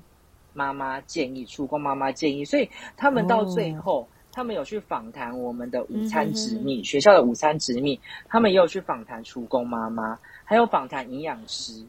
[0.53, 11.83] 妈妈建议，厨工妈妈建议，所以他们到最后，哦、他们有去访谈我们的午餐执秘，学校的午餐执秘，他们也有去访谈厨工妈妈，还有访谈营养师，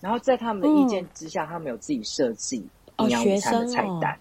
[0.00, 2.66] 然后在他们的意见之下，嗯、他们有自己设计
[2.98, 4.18] 营养午餐的菜单。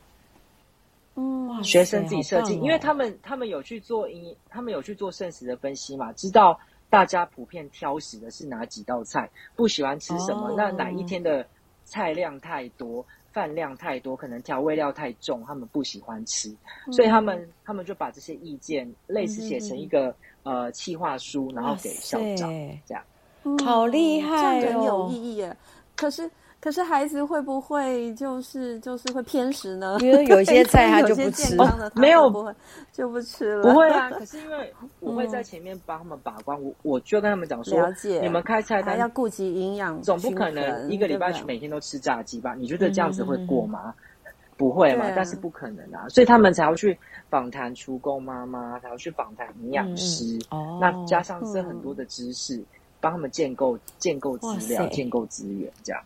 [1.15, 6.57] 嗯，学生自己设计，哦、因为他们他们有去做营，他们有去做膳食的分析嘛，知道
[6.89, 11.45] 大家普遍挑食的是哪几道菜，不喜欢吃什么，哦、那哪一天的
[11.83, 16.49] 菜量太多，饭量太多，可能调味料太重，他们不喜欢吃，
[16.87, 22.49] 嗯、所以他们他们就把这些意见类似写成一个、嗯、呃企划书，然后给校长，
[22.85, 23.03] 这样，
[23.43, 25.55] 嗯、好厉害、哦，这样很有意义耶。
[25.95, 26.29] 可是。
[26.61, 29.97] 可是孩子会不会就是就是会偏食呢？
[29.99, 31.57] 因为有些 菜他就不吃，
[31.95, 32.53] 没有不会
[32.93, 33.63] 就不吃了。
[33.63, 42.53] 不会啊，可是因为我会在前面帮他们把关，我我就跟他们讲说，了解，你们开菜单要顾及营养，总不可能一个礼拜去每天都吃炸鸡吧？
[42.55, 43.93] 你觉得这样子会过吗？
[44.55, 46.95] 不会嘛，但是不可能啊，所以他们才要去
[47.31, 50.37] 访谈厨工妈妈，才要去访谈营养师，
[50.79, 52.63] 那加上是很多的知识，
[52.99, 55.99] 帮他们建构建构资料，建构资源这样。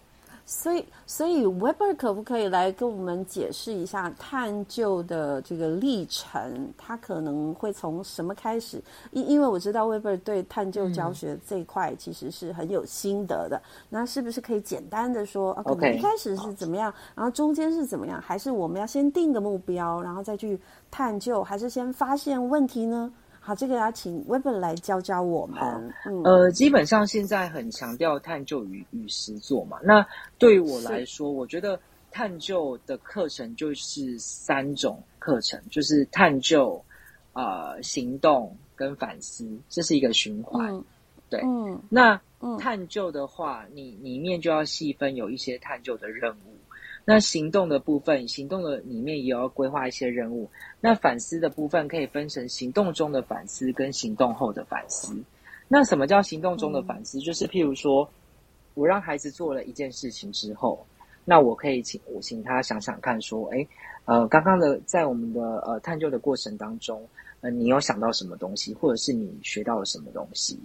[0.48, 6.72] 所以，所以 Weber 可不可以来跟我们解释一下探究的这个历程？
[6.78, 8.80] 他可能会从什么开始？
[9.10, 13.58] 因因为我知道 Weber 对探究教学这一块其实是很有心得的。
[13.58, 18.22] 嗯、那是不是可以简单的说，啊，可能一开始是怎么样，然后中间是怎么样？
[18.22, 20.60] 还是我们要先定个目标，然后再去
[20.92, 23.12] 探究，还是先发现问题呢？
[23.46, 25.94] 好，这个要请 Weber 来教教我们。
[26.04, 29.78] 嗯、呃，基本上现在很强调探究与与实做嘛。
[29.84, 30.04] 那
[30.40, 31.80] 对于我来说，我觉得
[32.10, 36.84] 探究的课程就是三种课程，就是探究、
[37.34, 40.74] 呃、行动跟反思，这是一个循环。
[40.74, 40.84] 嗯、
[41.30, 42.20] 对，嗯，那
[42.58, 46.55] 探究的话，你里面就要细分有一些探究的任务。
[47.08, 50.50] 那行动的部分，行动的里面也要规划一些任务。
[50.82, 55.16] 那反思的部分可以分成行动中的反思跟行动后的反思。
[55.68, 57.20] 那什么叫行动中的反思？
[57.20, 58.10] 嗯、就是譬如说，
[58.74, 60.84] 我让孩子做了一件事情之后，
[61.24, 63.68] 那我可以请我请他想想看，说，哎，
[64.06, 67.08] 呃，刚刚的在我们的呃探究的过程当中，
[67.42, 70.60] 呃，你有想到什么东西，或者是你学到了什么东西？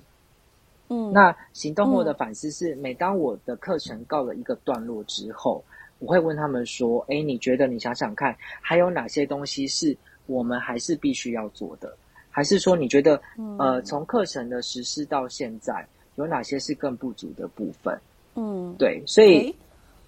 [0.88, 5.62] 嗯，那行动后的反思是，每当我的课程告了一个段落之后。
[6.01, 11.95] 我会问他们说：“哎，你觉得你想想看，还有哪些东西是我们还是必须要做的？
[12.31, 13.21] 还是说你觉得，
[13.59, 15.87] 呃，从课程的实施到现在，
[16.17, 17.97] 有哪些是更不足的部分？
[18.35, 19.55] 嗯，对，所以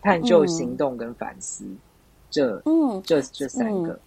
[0.00, 1.64] 探究、行动跟反思，
[2.30, 3.98] 这，嗯，这这三个。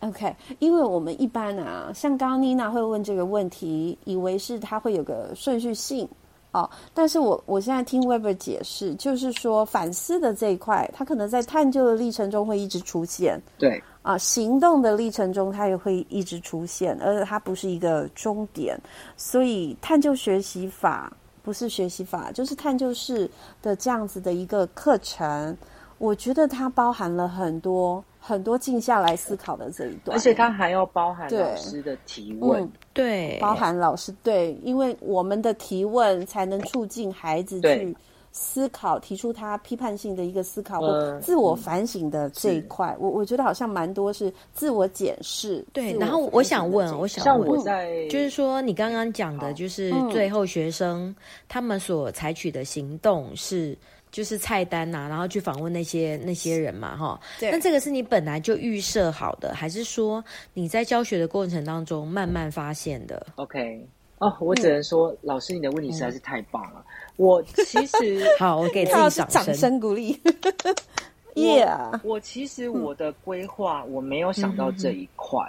[0.00, 6.08] OK，因为我们一般啊，像刚刚妮娜会问这个问题，以为是它会有个顺序性。”
[6.54, 13.42] 哦，但是我我现在听 Weber 解释，就是说反思的这一块，它可能在探究的历程中会一直出现。
[13.58, 18.78] 对啊，行动的历程中它也会一直出现，而且它不是一个终点。
[19.16, 23.28] 所以探究学习法不是学习法，就是探究式
[23.60, 25.56] 的这样子的一个课程。
[25.98, 28.04] 我觉得它包含了很多。
[28.26, 37.94] 很多静下来思考的这一段，而且它还要包含老师的提问，嗯、对，包含老师对，因为我们的提问才能促进孩子去
[38.32, 45.62] 思考，提出他批判性的一个思考或自我反省的这一块，嗯、我我觉得好像蛮多是自我检视。
[45.74, 51.14] 对，然后我想问，我想问，像我在就是说，你刚刚讲的，就是最后学生
[51.46, 53.76] 他们所采取的行动是。
[54.14, 57.20] 就是菜单呐、啊，然后去访问那些那些人嘛，哈。
[57.40, 57.50] 对。
[57.50, 63.84] 那这个是你本来就预设好的，还是说你在教学的过程当中慢慢发现的？OK，
[64.18, 66.84] 哦，我只能说，嗯、老师你的问题实在是太棒了。
[66.86, 66.86] 嗯、
[67.16, 70.16] 我其实 好，我给自己掌声，掌声鼓励。
[71.34, 75.40] Yeah，我其实我的规划我没有想到这一块，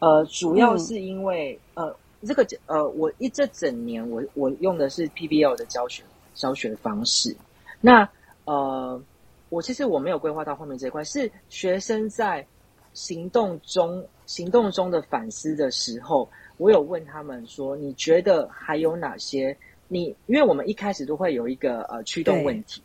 [0.00, 1.96] 嗯、呃，主要是因为、嗯、呃，
[2.26, 6.02] 这个呃，我一这整年我我用的是 PBL 的教学
[6.34, 7.36] 教学方式。
[7.80, 8.08] 那
[8.44, 9.00] 呃，
[9.48, 12.46] 我其实我没有规划到后面这一块，是学生在
[12.92, 19.56] 行动中行动中的反思的时候，我有问他们说：“你觉得还有哪些？
[19.86, 22.82] 你因为我们一开始都会有一个呃驱动问题。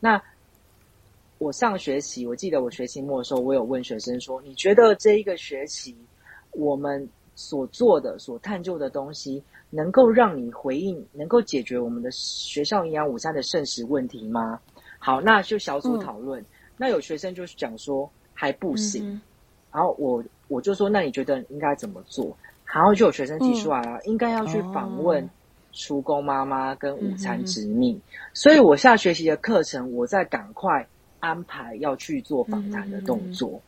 [0.00, 0.20] 那
[1.38, 5.96] 我上学期，我记得我学期末的时候，我有问学生说：你觉得这一个学期
[6.52, 9.42] 我们所做的、所探究的东西？”
[9.74, 14.60] 能够让你回应，能够解决我们的学校营养午餐的剩食问题吗？
[14.98, 16.42] 好，那就小组讨论。
[16.42, 19.20] 嗯、那有学生就是讲说还不行，嗯、
[19.72, 22.36] 然后我我就说，那你觉得应该怎么做？
[22.66, 25.26] 然后就有学生提出来了，嗯、应该要去访问
[25.72, 27.92] 厨工妈妈跟午餐之秘。
[27.94, 28.02] 嗯、
[28.34, 30.86] 所以我下学期的课程，我在赶快
[31.20, 33.58] 安排要去做访谈的动作。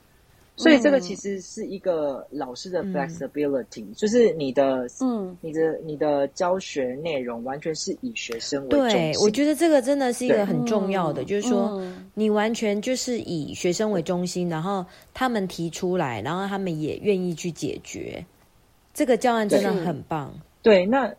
[0.56, 8.96] 嗯所以这个其实是一个老师的 flexibility，、嗯、就是你的，嗯，你的你的教学内容完全是以学生为中心。
[8.96, 11.82] 对，我觉得这个真的是一个很重要的，就是说
[12.14, 18.24] 你完全就是以学生为中心，然后他们提出来，然后他们也愿意去解决。
[18.92, 20.32] 这个教案真的很棒。
[20.62, 21.12] 对，对，那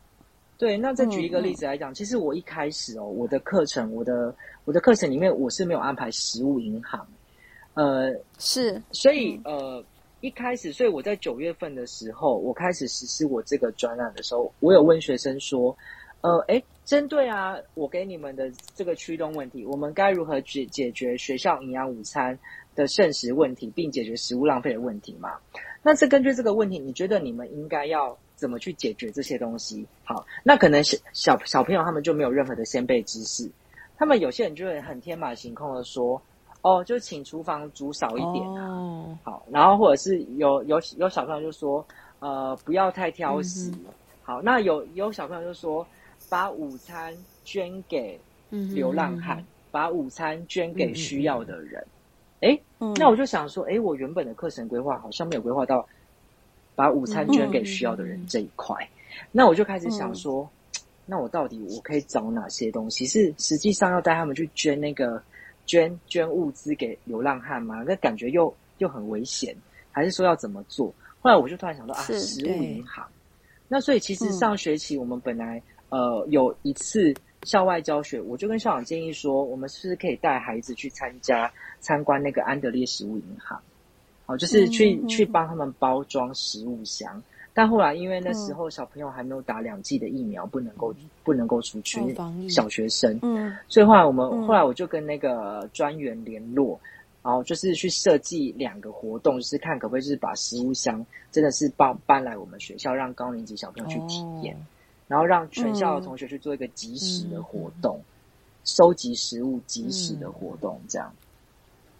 [0.58, 4.34] 对，那再举一个例子来讲，嗯、其实我一开始哦，我的课程，我的
[4.64, 7.06] 我的课程里面，我是没有安排食物银行。
[7.76, 8.10] 呃，
[8.40, 9.84] 是，所以呃，
[10.22, 15.78] 一开始，所以我在九月份的时候，我开始实施我这个专案的时候，我有问学生说，
[16.22, 22.40] 呃，诶，针对啊，我给你们的这个驱动问题，我们该如何解解决学校营养午餐
[22.76, 25.32] 的剩食问题，并解决食物浪费的问题嘛？
[25.84, 29.86] 那这根据这个问题，你觉得你们应该要怎么去解决这些东西？
[30.06, 33.52] 好，那可能小小小朋友他们就没有任何的先备知识，
[33.98, 36.22] 他们有些人就会很天马行空的说。
[36.66, 38.68] 哦，就请厨房煮少一点啊。
[38.68, 41.86] 哦、好，然后或者是有有有小朋友就说，
[42.18, 43.70] 呃，不要太挑食。
[43.70, 43.86] 嗯、
[44.24, 45.86] 好，那有有小朋友就说，
[46.28, 51.86] 把午餐捐给流浪汉，嗯、哼把午餐捐给需要的人。
[52.42, 52.60] 哎、
[52.98, 55.88] 那我就想说，哎，我原本的课程规划好像没有规划到
[56.74, 58.76] 把午餐捐给需要的人这一块。
[58.82, 65.22] 嗯、那我就开始想说，嗯、那我到底我可以找哪些东西是实际上要带他们去捐那个？
[65.66, 67.84] 捐捐物资给流浪汉吗？
[67.86, 69.56] 那感觉又又很危险，
[69.92, 70.94] 还是说要怎么做？
[71.20, 73.06] 后来我就突然想到啊，食物银行。
[73.68, 77.14] 那所以其实上学期我们本来、嗯、呃有一次
[77.44, 83.60] 校外教学，我就跟校长建议说，我们是不是可以带孩子去参加参观那个安德烈食物银行？
[84.28, 87.22] 好，就是去、嗯、去帮他们包装食物箱。
[87.58, 90.94] 但后来，因为那时候小朋友还没有打两剂的疫苗，不能够
[91.24, 92.14] 不能够出去。
[92.50, 96.78] 小学生，嗯，所以后来我们、嗯、后来我就跟那个专员联络，
[97.24, 104.60] 然后就是去设计两个活动，就是看可不可以就是把食物箱真的是搬搬来我们学校，让高年级小朋友去体验，哦、
[105.08, 108.04] 然后让全校的同学去做一个即时的活动，嗯、
[108.66, 111.10] 收集食物即时的活动，这样。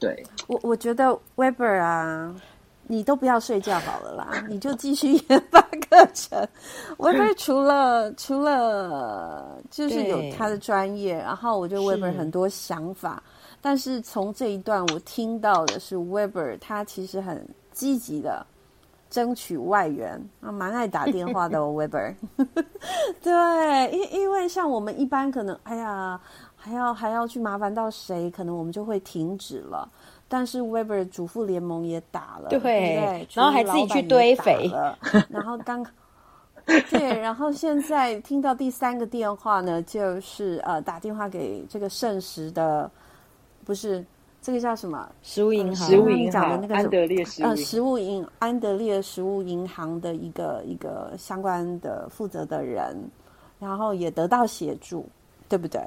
[0.02, 2.36] 对，我我觉得 Weber 啊。
[2.88, 5.60] 你都不要睡觉好了啦， 你就继续研发
[5.90, 6.48] 课程。
[6.98, 18.46] Weber 除了除了就是有他的专业，然后我觉得 Weber 很多想法，是但是从这一段我听到的是 Weber 他其实很积极的
[19.10, 22.14] 争取外援啊，蛮爱打电话的哦， Weber。
[23.22, 26.20] 对，因因为像我们一般可能，哎呀，
[26.56, 29.90] 还要还要去麻烦到谁，可能我们就会停止了。
[30.28, 34.70] 但是 Weber 主妇联盟也打了，对，对，然后还自己去堆肥，
[35.30, 35.86] 然后刚
[36.90, 42.90] 对，然后现在听到第三个电话呢，就是呃打电话给这个圣石的，
[43.64, 44.04] 不是
[44.42, 45.08] 这个叫什么？
[45.22, 52.98] 食物银行，食物银行的那个安德烈食物呃食物银安德烈食物银行的一个一个相关的负责的人，
[53.60, 55.08] 然后也得到协助，
[55.48, 55.80] 对不对？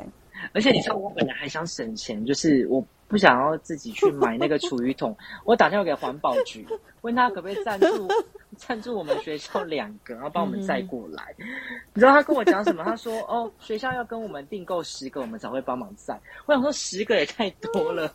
[0.52, 2.80] 而且你知道，我本来还想省钱，就是我。
[3.08, 6.66] 不想要自己去买那个厨余桶， 我打电话给环保局，
[7.00, 8.06] 问他可不可以赞助
[8.56, 11.34] 赞助我们学校两个，然后帮我们载过来。
[11.38, 11.46] 嗯、
[11.94, 12.82] 你知道他跟我讲什么？
[12.84, 18.12] 他说：“哦，学校要跟我们订购十个，我们才会帮忙载。”我想说十个也太多了，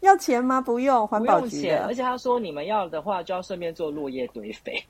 [0.00, 0.60] 要钱吗？
[0.60, 1.84] 不用，环保局不用钱。
[1.84, 4.82] 而且他说你们要的话，就要顺便做落叶堆肥。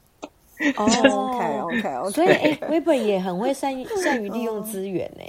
[0.77, 5.25] 哦、oh,，OK OK OK，所以哎，Weber 也很会善于善于利用资源呢。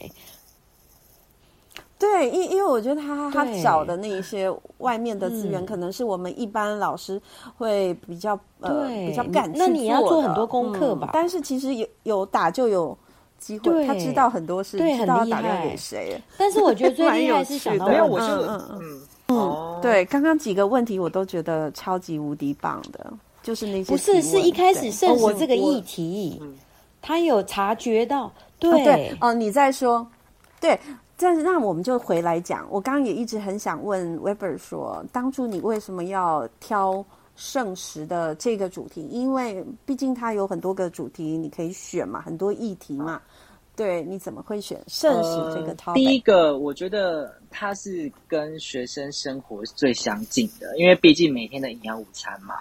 [2.05, 7.19] 对，因因为我觉得他他找的那一些外面的资源，嗯，可能是我们一般老师
[7.57, 9.67] 会比较呃比较敢去做。
[9.67, 11.07] 那你要做很多功课吧？
[11.07, 12.95] 嗯、但是其实有有打就有
[13.39, 16.21] 机会，他知道很多事，对，知道要打电话给谁。
[16.37, 26.41] 但是我觉得最 厉害是想到没有，我是嗯嗯嗯，嗯对，刚刚几个问题我都觉得超级无敌棒的，就是那些不是是一开始圣食这个议题，
[27.01, 30.05] 他有察觉到，对哦，对哦，你在说
[30.59, 30.79] 对。
[31.17, 32.67] 但是，那我们就回来讲。
[32.69, 37.05] 我刚刚也一直很想问 Weber 说，当初你为什么要挑
[37.37, 39.07] 圣食的这个主题？
[39.07, 43.21] 因为毕竟它有很多个主题，你可以选嘛，很多议题嘛。
[43.77, 45.91] 对，你怎么会选圣食这个 topic？
[45.91, 52.55] 呃，第一个，我觉得它是跟学生生活最相近的，因为毕竟每天的营养午餐嘛。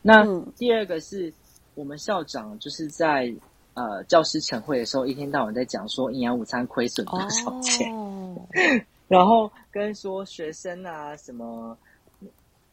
[0.00, 0.24] 那
[0.56, 1.30] 第二个是
[1.74, 3.30] 我们校长就是在。
[3.78, 8.36] 呃，教师晨会的时候，一天到晚在讲说营养午餐亏损多少钱，oh.
[9.06, 11.78] 然后跟说学生啊什么，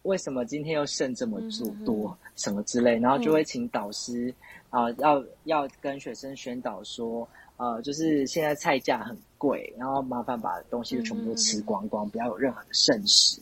[0.02, 2.16] 为什么今天又剩这么多多、mm -hmm.
[2.36, 4.34] 什么之类，然后就会请导师
[4.72, 5.04] 啊、mm -hmm.
[5.04, 7.28] 呃，要要跟学生宣导说，
[7.58, 12.12] 呃，就是现在菜价很贵，然后麻烦把东西全部都吃光光，mm -hmm.
[12.14, 13.40] 不要有任何的剩食。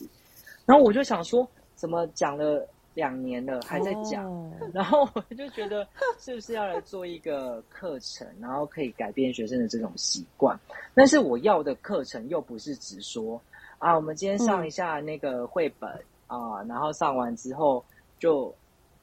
[0.66, 2.68] 然后我就想说，怎么讲了？
[2.94, 4.52] 两年了还在讲，oh.
[4.74, 5.88] 然后我就觉得
[6.20, 10.60] 是不是要来做一个课程，然后可以改变学生的这种习惯。
[10.94, 13.42] 但是我要的课程又不是只说
[13.80, 15.90] 啊，我们今天上一下那个绘本、
[16.28, 17.84] 嗯、啊，然后上完之后
[18.20, 18.54] 就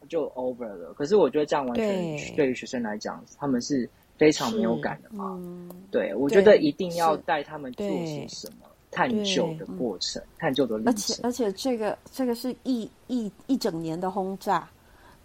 [0.08, 0.94] 就 over 了。
[0.94, 5.36] 可是我觉得这样完全对于学生来讲，他们是非常没有感的嘛。
[5.40, 8.69] 嗯、对，我觉得一定要带他们做些什么。
[8.90, 14.68] 探究的过程，探究的历程，而且而且这个这个是一一一整年的轰炸，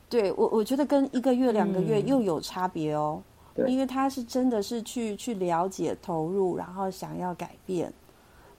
[0.10, 3.22] 对我我觉得跟一个月两个月又有差别哦，
[3.56, 7.92] 嗯、因为他是真的是去去了解投入，然后想要改变，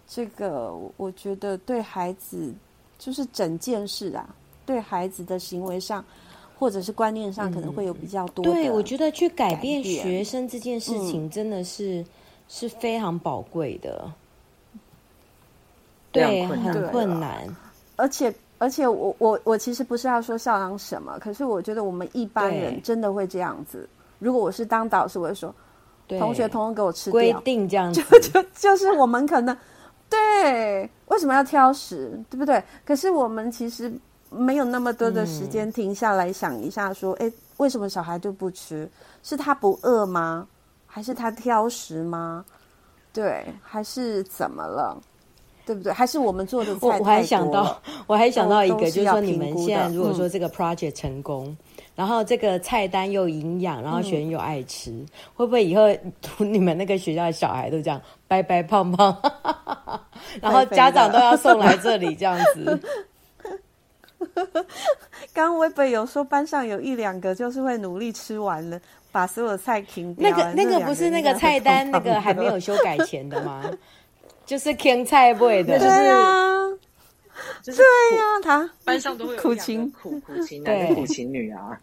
[0.09, 2.52] 这个我觉得对孩子
[2.98, 4.34] 就是整件事啊，
[4.64, 6.04] 对孩子的行为上
[6.59, 8.46] 或者是观念上可能会有比较多、嗯。
[8.46, 10.92] 对，我觉得去改变学生这件事。
[11.07, 12.07] 情真的是、嗯、
[12.48, 14.11] 是非常宝贵的。
[16.17, 17.47] 对，很困难，
[17.97, 23.89] 而且而且我我我其实不是要说校长什么，可是我觉得我们一般人真的会这样子。
[24.19, 25.55] 如果我是当导师，我会说，
[26.09, 29.57] 同学通通给我吃掉，规定这样子，就就就是我们可能
[30.09, 32.62] 对为什么要挑食，对不对？
[32.85, 33.93] 可是我们其实
[34.31, 38.89] 没有那么多的时间停下来想一下，说，哎、嗯，为什么小孩就不吃？
[39.23, 40.47] 是他不饿吗？
[40.87, 42.43] 还是他挑食吗？
[43.12, 44.99] 对，还是怎么了？
[45.67, 45.93] 对不对？
[45.93, 46.87] 还是我们做的菜。
[46.87, 51.57] 我 我还想到，我还想到一个，就是说你们现在如果说这个 project 成功，嗯、
[51.97, 55.89] 然后这个菜单又营养，然后学生又爱吃，嗯、会不会以后
[56.39, 59.21] 你们那个学校的小孩都这样白白胖胖，
[60.41, 62.81] 然后家长都要送来这里这样子？
[65.35, 68.81] 刚刚 Weber 有说班上有一两个就是会努力吃完了，
[69.12, 70.31] 把所有菜停掉。
[70.31, 73.62] 那个那个不是那个菜单那个还没有修改前的吗？
[74.47, 76.55] 就是芹菜味的，对呀，
[77.62, 81.78] 就是对呀，他班上都会有苦情苦苦情男苦情女啊，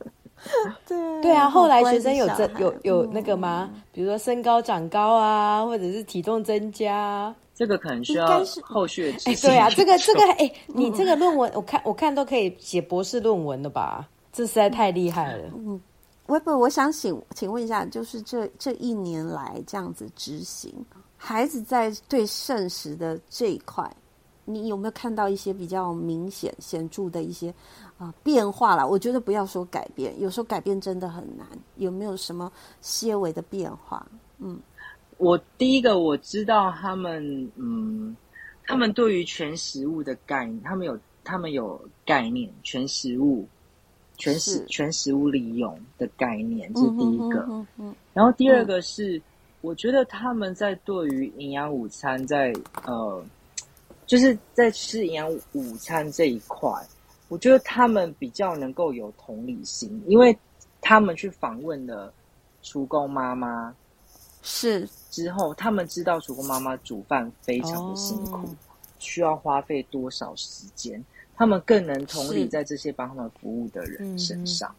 [0.87, 1.49] 对对啊。
[1.49, 3.69] 后来学生有这有有那个吗？
[3.91, 9.17] 比如说身高长高啊，或者是体重增加，这个可能需要后续的。
[9.25, 14.07] 哎，对啊，这个这个哎，你这个论文我看我看都可以写博士论文了吧？
[14.31, 15.43] 这实在太厉害了。
[15.53, 15.79] 嗯，
[16.25, 20.73] 我不我想请请问一下，就是这这一年来这样子执行。
[21.25, 23.89] 孩子在对圣食的这一块，
[24.43, 27.49] 你有没有看到一些比较明显、显著的一些
[27.97, 28.85] 啊、呃、变化啦？
[28.85, 31.47] 我觉得不要说改变，有时候改变真的很难。
[31.77, 32.51] 有没有什么
[32.81, 34.05] 些微的变化？
[34.39, 34.59] 嗯，
[35.17, 38.13] 我第一个我知道他们，嗯，
[38.65, 43.47] 他们对于全食物的概念，他们有他们有概念，全食物、
[44.17, 47.39] 全食全食物利用的概念，这是第一个。
[47.47, 49.21] 嗯，嗯，嗯，然后第二个是。
[49.63, 52.53] 嗯我觉得他们在对于营养午餐在，
[52.85, 53.23] 呃，
[54.05, 56.69] 就是在吃营养午餐这一块，
[57.29, 60.37] 我觉得他们比较能够有同理心，因为
[60.81, 62.13] 他们去访问了
[62.61, 63.73] 厨工妈妈，
[64.41, 68.55] 是之后他们知道厨工妈妈煮饭非常的辛苦，哦，
[68.99, 71.01] 需要花费多少时间，
[71.37, 74.75] 他们更能同理在这些帮他们服务的人身上。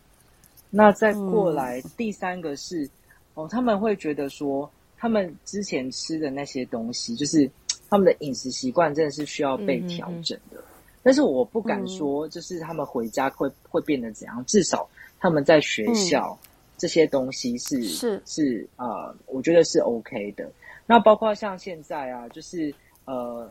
[0.69, 2.87] 那再过来、嗯、第三个是
[3.35, 7.51] 哦，他们会觉得说，他们之前吃的那些东西，就是
[7.91, 10.63] 他们的饮食习惯真的是需要被调整的。
[11.03, 16.39] 但是我不敢说，就是他们回家会会变得怎样，至少他们在学校。
[16.43, 20.51] 嗯这些东西是是是呃，我觉得是 OK 的。
[20.87, 22.75] 那包括像现在啊，就是
[23.05, 23.49] 呃，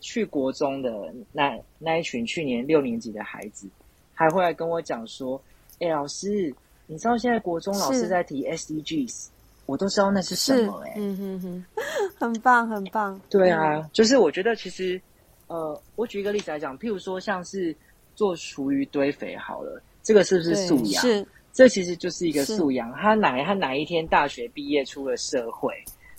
[0.00, 3.68] 去国中的那那一群去年六年级的孩子，
[4.12, 5.40] 还会来跟我讲说
[5.78, 6.52] ：“哎，老师，
[6.86, 9.26] 你知道现在国中老师在提 SDGs，
[9.66, 11.64] 我都知道那是什么哎。”嗯哼哼，
[12.18, 13.20] 很棒很棒。
[13.30, 15.00] 对啊，嗯、就是我觉得其实
[15.46, 17.74] 呃，我举一个例子来讲，譬如说像是
[18.14, 21.02] 做厨余堆肥好了，这个是不是素养？
[21.02, 21.26] 是。
[21.52, 22.92] 这其实就是一个素养。
[22.94, 25.72] 他哪他哪一天大学毕业出了社会，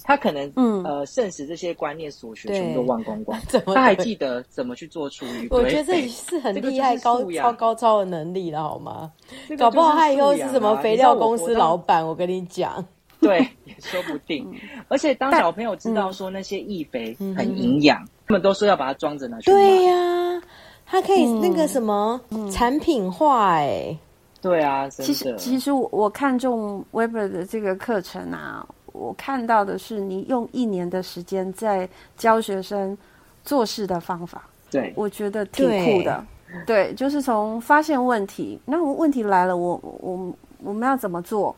[0.06, 3.40] 他可能嗯呃，剩食这些观念所学全部都忘光光。
[3.74, 5.48] 他还记得怎么去做厨余？
[5.50, 9.12] 我觉得这是很厉害、高超高超的能力了，好吗？
[9.58, 12.06] 搞不好他以后是什么肥料公司老板？
[12.06, 12.86] 我跟你讲，
[13.20, 14.48] 对，也说不定。
[14.88, 19.58] 而且当小朋友知道说那些易肥很营养，他们都说要把它装着拿去卖。
[19.58, 20.42] 对呀，
[20.86, 23.98] 它可以那个什么产品化哎。
[24.40, 28.64] 对啊，其实其实我我看中 Weber 的这个课程啊，
[28.98, 31.88] 我看到的是你用一年的时间在
[32.18, 32.98] 教学生
[33.44, 36.24] 做事的方法，对，我觉得挺酷的。
[36.66, 40.34] 对，就是从发现问题，那问题来了，我我
[40.64, 41.54] 我们要怎么做？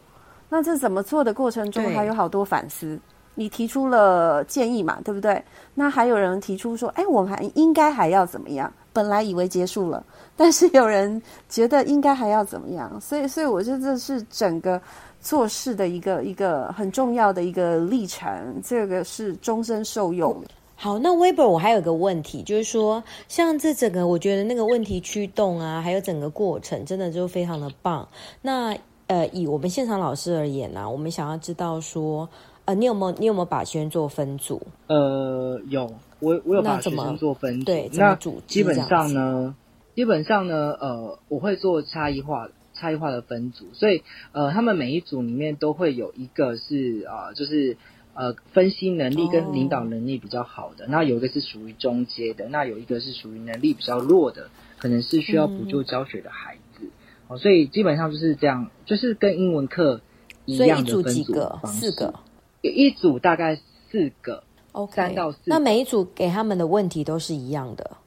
[0.50, 2.98] 那这怎么做的过程中还有好多反思。
[3.36, 5.44] 你提出了建议嘛，对不对？
[5.76, 8.74] 那还有人提出说，哎，我们还应该还要怎么样？
[8.92, 10.04] 本来以为结束了。
[10.36, 14.82] 但是有人觉得应该还要怎么样，所以所以我觉得这是整个
[15.20, 20.50] 做事的一个一个很重要的一个历程，这个是终身受用的。
[20.76, 28.08] 好，那 Weber 我还有个问题，就是说像这整个我觉得那个问题驱动啊，还有整个过程，真的就非常的棒。
[28.42, 32.30] 那呃，以我们现场老师而言呢、啊，我们想要知道说，
[32.66, 34.62] 呃，你有没有你有没有把学生做分组？
[34.88, 38.42] 呃，有，我我有把学生做分组，对，怎么组？
[38.46, 39.56] 基本上呢。
[39.96, 42.48] 基本上呢，呃，我会做差异化、
[42.80, 47.78] 差异化的分组，所以呃，他们每一组里面都会有一个是啊、呃，就是
[48.14, 54.50] 呃，分析能力跟领导能力比较好的，哦、那有一个是属于中阶的，那有一个是属于能力比较弱的，
[54.80, 56.86] 可能是需要补救教学的孩子。
[56.86, 56.90] 嗯、
[57.28, 60.02] 哦，所以基本上就是这样，就是跟英文课
[60.46, 61.92] 一样的分组方式。
[61.92, 62.14] 四个，
[62.62, 65.38] 一组大概四个，OK，三到四。
[65.46, 67.98] 那每一组给他们的问题都是一样的。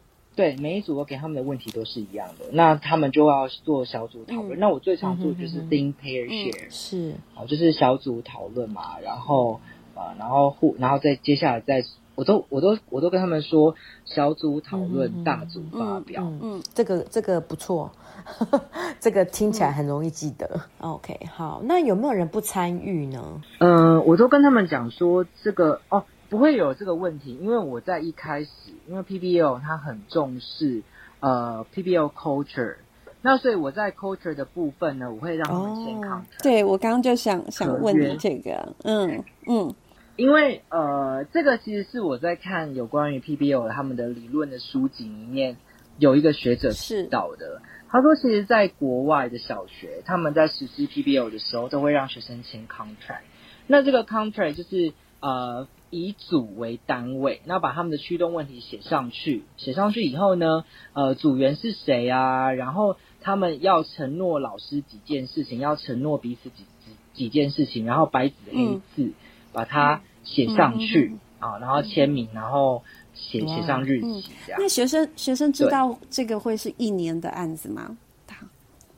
[0.40, 4.58] 对，每一组我给他们的问题都是一样的，那他们就要做小组讨论。
[4.58, 9.60] 嗯、那我最常做就是 think pair share，、嗯、是，好，就是小组讨论嘛，然后
[9.94, 11.84] 啊，然后互，然后再接下来再，
[12.14, 13.74] 我都我都我都跟他们说，
[14.06, 17.92] 小组讨论，嗯、大组发表，嗯，嗯，这个这个不错，
[18.98, 20.62] 这个听起来很容易记得。
[20.80, 23.42] 嗯、OK，好，那有没有人不参与呢？
[23.58, 26.02] 嗯、呃，我都跟他们讲说这个哦。
[26.30, 28.48] 不会有这个问题，因为我在一开始，
[28.86, 30.82] 因为 PBL 它很重视
[31.18, 32.76] 呃 PBL culture，
[33.20, 36.20] 那所以我在 culture 的部分呢，我会让他们先 contract。
[36.20, 39.74] 哦，对，我刚刚就想想问你这个，嗯嗯，
[40.14, 45.56] 因为呃，这个其实是我在看有关于 PBL 他们的理论的书籍里面
[45.98, 53.22] 有一个学者提到的，他说，其实在国外的小学，他们在实施 PBL 的时候，都会让学生签 contract。
[53.66, 55.66] 那这个 contract 就是呃。
[55.90, 59.42] 以组为单位，那把他们的驱动问题写上去。
[59.56, 62.52] 写上去以后呢，呃，组员是谁啊？
[62.52, 69.14] 然后他们要承诺老师几件事情，要承诺彼此几几几件事情，然后白纸黑字、嗯、
[69.52, 72.82] 把它写上去、嗯、啊，然后签名，然后
[73.14, 74.60] 写写上日期这样。
[74.60, 77.96] 那学生学生知道这个会是一年的案子吗？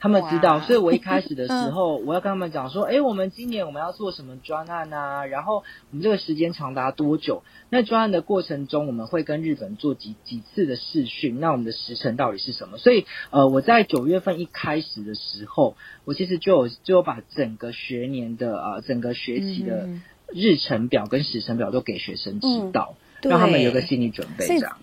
[0.03, 5.25] 他们知道，所以我一开始的时候， 我要跟他们讲说，哎，我们今年我们要做什么专案啊？
[5.27, 5.59] 然后
[5.91, 7.45] 我们这个时间长达多久？
[7.71, 11.39] 那专案的过程中，我们会跟日本做几几次的试训？
[11.39, 12.79] 那我们的时程到底是什么？
[12.79, 19.89] 所以，呃，我在九月份一开始的时候，我其实就有就有把整个学年的呃整个学期的
[20.35, 24.79] 日程表跟时程表都给学生知道，嗯、让他们有个心理准备这样。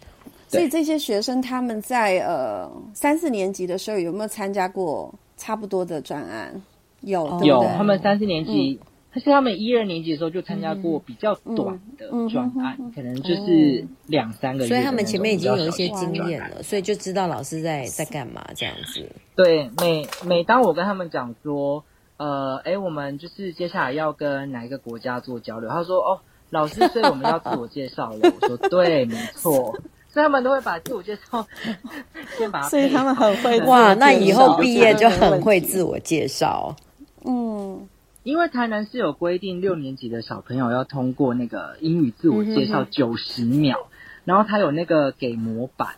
[0.50, 6.62] 所以这些学生他们在呃三四年级的时候有没有参加过差不多的专案？
[7.02, 7.64] 有，对对有。
[7.78, 8.78] 他们三四年级，
[9.14, 14.68] 但、嗯、是他们一二年级的时候就参加过比较短的专案，嗯嗯嗯、可能就是两三个月。
[14.68, 19.08] 所以他们前面已经有一些经验了，所以就知道老师在在干嘛这样子。
[19.36, 21.86] 对，每每当我跟他们讲说，
[22.18, 26.20] 呃，哎，我们就是接下来要跟哪一个国家做交流，他说，哦，
[26.50, 28.20] 老师，所以我们要自我介绍了。
[28.41, 29.78] 我说，对，没错。
[30.12, 31.45] 所以他们都会把自我介绍
[32.38, 36.76] 先把，所以他们很会哇，那以后毕业就很会自我介绍。
[37.24, 37.88] 嗯，
[38.24, 43.89] 因为台南是有规定，六年级的小朋友要通过那个英语自我介绍九十秒，嗯、哼哼
[44.26, 45.95] 然后他有那个给模板，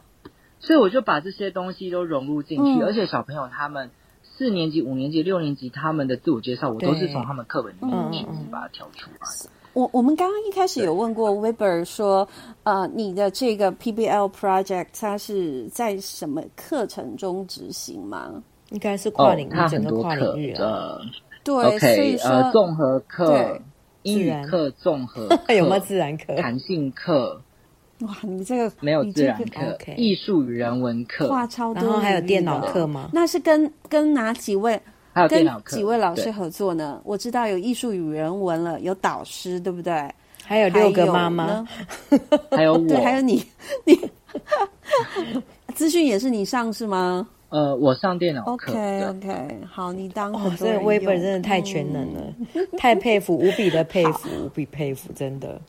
[0.60, 3.92] 所以我就把这些东西都融入进去，嗯、而且小朋友他们
[4.24, 9.28] 四年级、五年级、六年级他们的自我介绍，我都是从他们课本里面去把它挑出来。
[9.74, 12.28] 我我们刚刚一开始有问过 Weber 说，
[12.64, 18.44] 呃，你的这个 PBL project 它是在什么课程中执行吗？
[18.72, 20.98] 应该是跨领域，哦、整个跨领域啊。
[21.44, 23.62] 对，okay, 所以说呃，综合课、对
[24.04, 27.42] 英语课、综合课 有没有自然课、弹性课？
[28.02, 29.46] 哇，你这个没有自然课，
[29.80, 33.10] 这个、艺术与人文课，跨超多，然后还有电脑课吗？
[33.14, 34.80] 那是跟跟哪几位？
[35.14, 37.00] 还有电脑课，跟几位老师合作呢？
[37.04, 40.10] 我知道有艺术与人文了，有导师，对不对？
[40.44, 41.66] 还有六个妈妈，
[42.52, 43.44] 还有我，对，还有你，
[43.86, 43.98] 你
[45.76, 47.28] 资讯也是你上是吗？
[47.50, 48.72] 呃，我上电脑课。
[48.72, 52.22] OK OK，好，你当哦，这个 Weber 真的太全能了，
[52.54, 55.60] 嗯、太佩服，无比的佩服，好无比佩服，真的。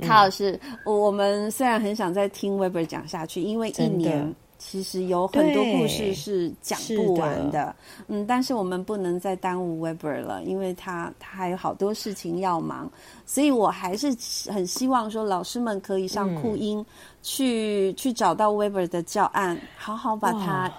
[0.00, 4.34] 卡老师，我们虽然很想再听 Weber 讲下去，因为一年。
[4.58, 7.76] 其实有很多故事是讲不完的，的。
[8.08, 12.90] 嗯，但是我们不能再耽误 Weber 了，因为他他还有好多事情要忙，
[13.24, 14.08] 所以我还是
[14.50, 16.84] 很希望说老师们可以上酷音
[17.22, 20.72] 去、嗯、去找到 Weber 的教案，好好把它。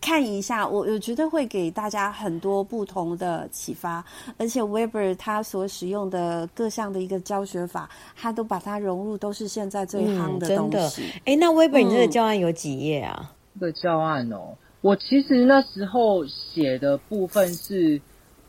[0.00, 4.04] 看一下，我我觉得会给大家很多不同的启发，
[4.36, 11.02] 而且 Weber 他所使用的各项的一个教学法，他都把它融入，都是现在最夯的东西。
[11.24, 13.32] 哎、嗯，那 Weber 你这个教案有几页啊？
[13.58, 18.00] 这个教案哦，我其实那时候写的部分是，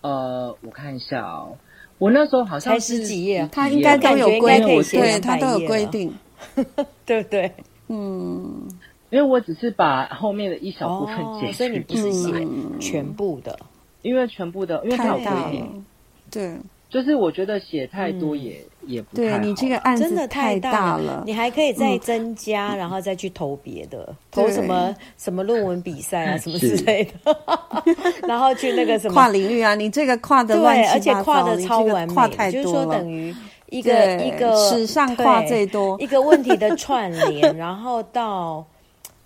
[0.02, 1.58] 呃，我看一下哦，
[1.98, 6.14] 我那时候好像是才十几页，他应该都有规定，对，他都有规定，
[7.06, 7.52] 对不对？
[7.88, 8.68] 嗯。
[9.12, 12.32] 因为我只是把后面的一小部分截取，所以你不是写
[12.80, 13.58] 全部的，
[14.04, 15.86] 因为全部的，因为它有规定，
[16.30, 16.56] 对，
[16.90, 19.38] 就是我觉得写太多也也不太好。
[19.40, 27.36] 对，你这个案子太大了，你还可以再增加，然后再去投别的，投什么什么论文比赛啊， 什么之类的，
[28.28, 33.36] 然后去那个什么跨领域啊，你这个跨的乱七八糟，而且跨的超完美，跨太多了，就是说等于
[33.70, 38.64] 一个一个史上跨最多一个问题的串联， 然后到。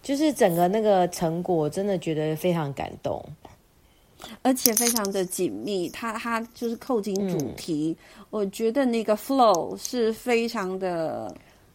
[0.03, 3.23] 就是整个那个成果，真的觉得非常感动，
[4.41, 5.89] 而且非常的紧密。
[5.89, 11.33] 它它就是扣紧主题，嗯、我觉得那个 flow 是非常的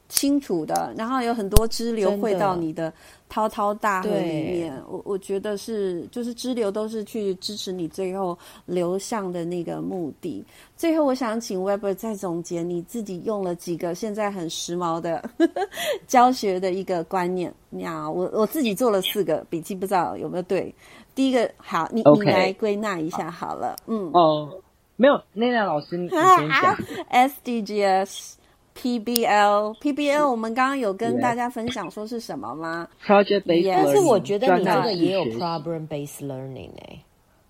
[0.09, 2.92] 清楚的，然后有很多支流汇到你的
[3.28, 4.74] 滔滔大河里面。
[4.88, 10.42] 我我觉得是，就是支流都是去支持你最后流向的那个目的。
[10.76, 15.68] 最后，我想请 Weber 再总结你自己用了几个现在很时髦的呵 呵
[16.06, 17.52] 教学的一个观念。
[17.72, 20.74] 呀，我我自己做了四个笔记，不知道有没有对。
[21.14, 23.76] 第一个，好，你.你来归纳一下好了。
[23.86, 24.48] 嗯，哦，
[24.96, 26.76] 没有，奈奈老师，你先讲。
[27.12, 28.36] SDGs。
[28.80, 33.82] PBL PBL，我们刚刚有跟大家分享说是什么吗？Project based learning。
[33.84, 37.04] 但是我觉得你这个也有 problem based learning 哎、欸，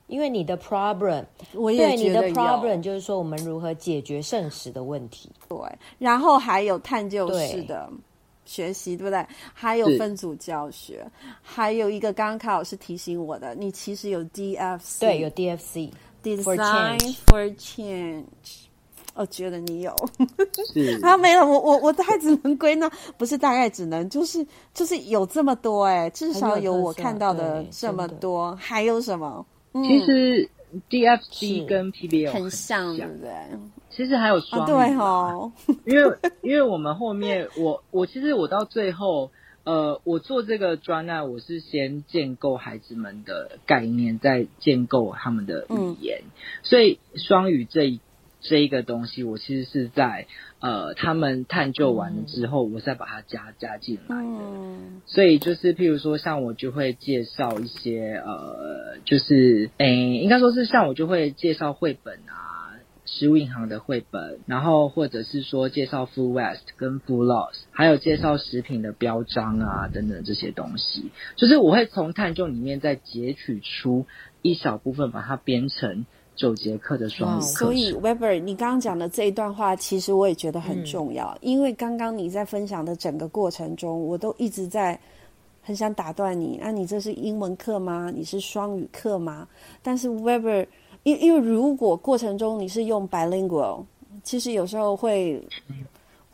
[0.07, 5.31] 因为你的 problem，我也对你的 problem 就是说我们如何解决剩食的问题。
[5.47, 5.59] 对，
[5.99, 7.91] 然后还有探究式的
[8.47, 9.27] 学习，对，不对？
[9.53, 11.07] 还有分组教学，
[11.43, 15.91] 还有一个刚刚卡老师提醒我的，你其实有 DFC，对，有 DFC
[16.23, 18.68] Design for Change。
[19.19, 19.93] 我觉得你有，
[20.73, 29.45] 是 啊，没有，我我我大概只能归纳，不是大概只能，就是就是有这么多哎、欸，至少有我看到的这么多，还有什么？
[29.73, 30.49] 嗯、其实
[30.89, 33.33] DFC 跟 PBL 很像，对不对？
[33.91, 35.51] 其实还有双对哦，
[35.85, 39.33] 因为因为我们后面，我我其实我到最后，
[39.65, 46.31] 呃，我做这个专案，我是先建构孩子们的概念，再建构他们的语言，嗯、
[46.63, 47.99] 所以双语这一。
[48.41, 50.27] 这一个东西，我其实是在
[50.61, 54.23] 呃，他们探究完了之后，我再把它加加进来的。
[54.23, 62.75] 嗯、所以就是，譬如说，像我就会介绍一些呃，就是诶，应该说是像我就会介绍绘本啊，
[63.05, 74.07] 食物银行的绘本，然后或者是说介绍 Full Waste 跟 Full Loss，还有介绍食品的标章啊等等这些东西，就是我会从探究里面再截取出
[74.43, 76.07] 一小部分，把它编成。
[76.39, 81.29] 九节课的双语课，所以 Weber，你刚刚讲的这一段话，其实我也觉得很重要。
[81.33, 84.99] 嗯、因为刚刚你在分享的整个过程中，我都一直在
[85.61, 86.59] 很想打断你。
[86.63, 88.11] 那、啊、你这是英文课吗？
[88.15, 89.47] 你是双语课吗？
[89.83, 90.65] 但是 Weber，
[91.03, 93.85] 因因为如果过程中你是用 bilingual，
[94.23, 95.43] 其实有时候会。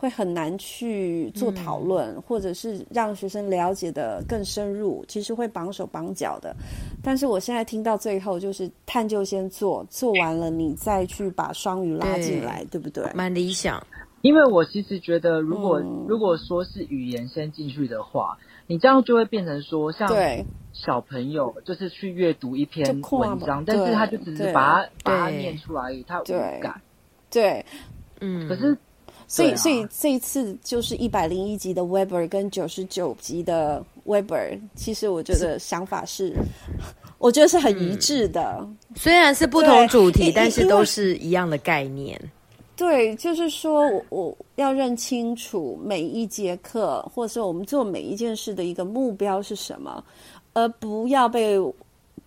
[0.04, 6.54] 会很难去做讨论，嗯、或者是让学生了解的更深入，其实会绑手绑脚的。
[7.02, 13.10] 但是我现在听到最后，就是探究先做，做完了你再去把双语拉进来，对，对不对？
[13.14, 13.82] 蛮理想。
[14.20, 18.36] 因为我其实觉得，如果、嗯、如果说是语言先进去的话，
[18.66, 20.06] 你这样就会变成说，像
[20.74, 26.24] 小朋友就是去阅读一篇文章，但是他就只是把它把它念出来而已，他无
[26.60, 26.78] 感。
[27.30, 27.64] 对，
[28.20, 28.76] 嗯，可是。
[29.26, 36.36] 所以，啊、所以这一次就是一百零一集的 Weber 跟九十九集的 Weber，其实我觉得想法是，是
[37.18, 38.58] 我觉得是很一致的。
[38.60, 42.20] 嗯、虽然是不同主题，但是都是一样的概念。
[42.76, 50.04] 对，就是说我我要认清楚每一节课，或者说我们做每一件事的一个目标是什么，
[50.52, 51.56] 而不要被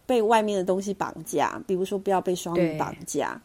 [0.05, 1.61] 被外面的东西绑架。
[1.67, 3.39] 比如说，不要被双语绑架。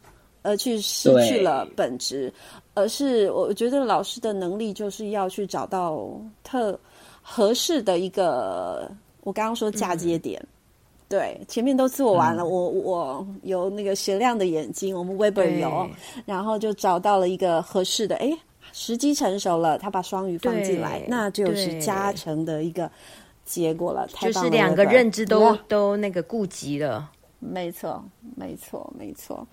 [0.45, 2.29] 而去失去了本质，
[2.73, 6.09] 而是我觉得老师的能力就是要去找到
[6.43, 6.79] 特
[7.21, 8.89] 合适的一个，
[9.21, 10.47] 我刚刚说嫁接点，嗯、
[11.07, 15.89] 对，前面都做完了，嗯、我我有那个雪亮的眼睛，我们 Weber 有，
[16.25, 18.35] 然后就找到了一个合适的，哎，
[18.71, 22.89] 时机成熟了，他把双鱼放进来，那就是加成的一个
[23.45, 27.09] 结果了，太棒了，就是两个认知都都那个顾及了，
[27.39, 28.03] 没错，
[28.35, 29.45] 没错，没错。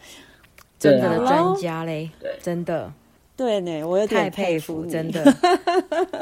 [0.79, 2.39] 真的专家嘞，对。
[2.41, 2.91] 真的，
[3.41, 5.35] 对呢，我有点太佩服，真的。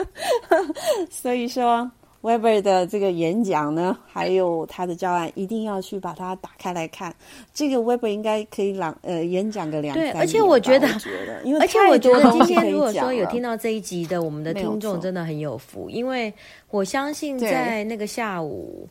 [1.10, 1.90] 所以说
[2.22, 7.12] ，Weber 的这个演讲呢，还有他的教案，一定要去把它打开来看。
[7.52, 9.96] 这个 Weber 应该可以朗呃演讲个两。
[9.96, 16.32] 对，而且我觉得，觉得因为而且我觉得今天如果说有听到这一集的我们的听众，真的很有福，因为
[16.70, 18.88] 我相信在那个下午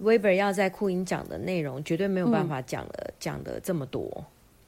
[0.00, 4.24] ，Weber 要在库音讲的内容，绝对没有办法讲了讲的这么多。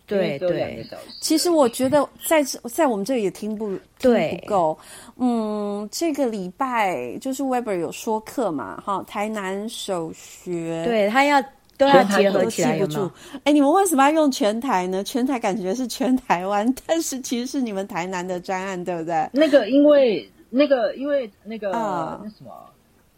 [0.06, 0.86] 对对，
[1.20, 2.42] 其实我觉得在
[2.72, 4.78] 在我们这里也听不听不够。
[5.16, 11.42] 嗯，这个礼拜就是 Weber 有说课嘛，哈，台南首学，对他要
[11.76, 13.10] 都要结合起来，记不住。
[13.44, 15.02] 哎，你们为什么要用全台呢？
[15.02, 19.28] 全台感觉是全台湾， 但是其实是你们台南的专案，对不对？
[19.32, 22.50] 那个因为那个因为那个那什么。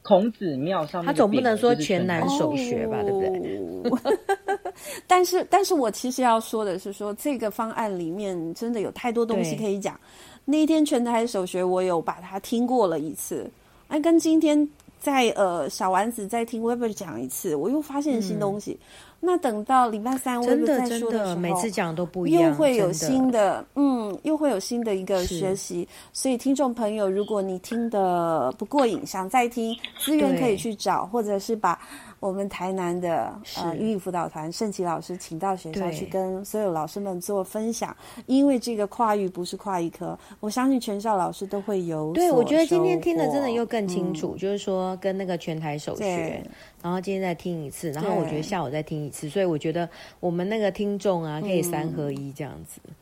[0.00, 4.56] 孔子庙上面，他总不能说全南首学吧，对不对？
[5.06, 9.98] 但是，但是我其实要说的是说，说这个方案里面真的有太多东西可以讲。
[10.44, 13.50] 那一天全台首学，我有把它听过了一次，
[13.88, 14.68] 哎，跟今天
[14.98, 18.72] 在呃小丸子再听 Weber 讲一次，我又发现新东西。
[18.72, 18.86] 嗯
[19.20, 25.88] 那等到礼拜三，我们再说的时候，真的每次讲都不一样，又会有新的，嗯，又会有新的一个学习。
[26.12, 31.76] 所以听众朋友，如果你听得不过瘾，想再听，资源可以去找，或者是把。
[32.20, 37.96] 我们台南的呃英语辅导团盛奇老师请到学校去跟所有老师们做分享，
[38.26, 42.12] 因为这个跨域不是跨一科，我相信全校老师都会有。
[42.12, 46.42] 对，我觉得今天听的真的又更清楚，嗯、就是说跟那个全台首学，
[46.82, 49.88] 然后今天再听一次，然后我觉得下午再听一次，所以我觉得
[50.20, 52.94] 我们那个听众啊，可以三合一这样子、嗯、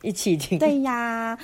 [0.00, 0.58] 一起听。
[0.58, 1.38] 对呀，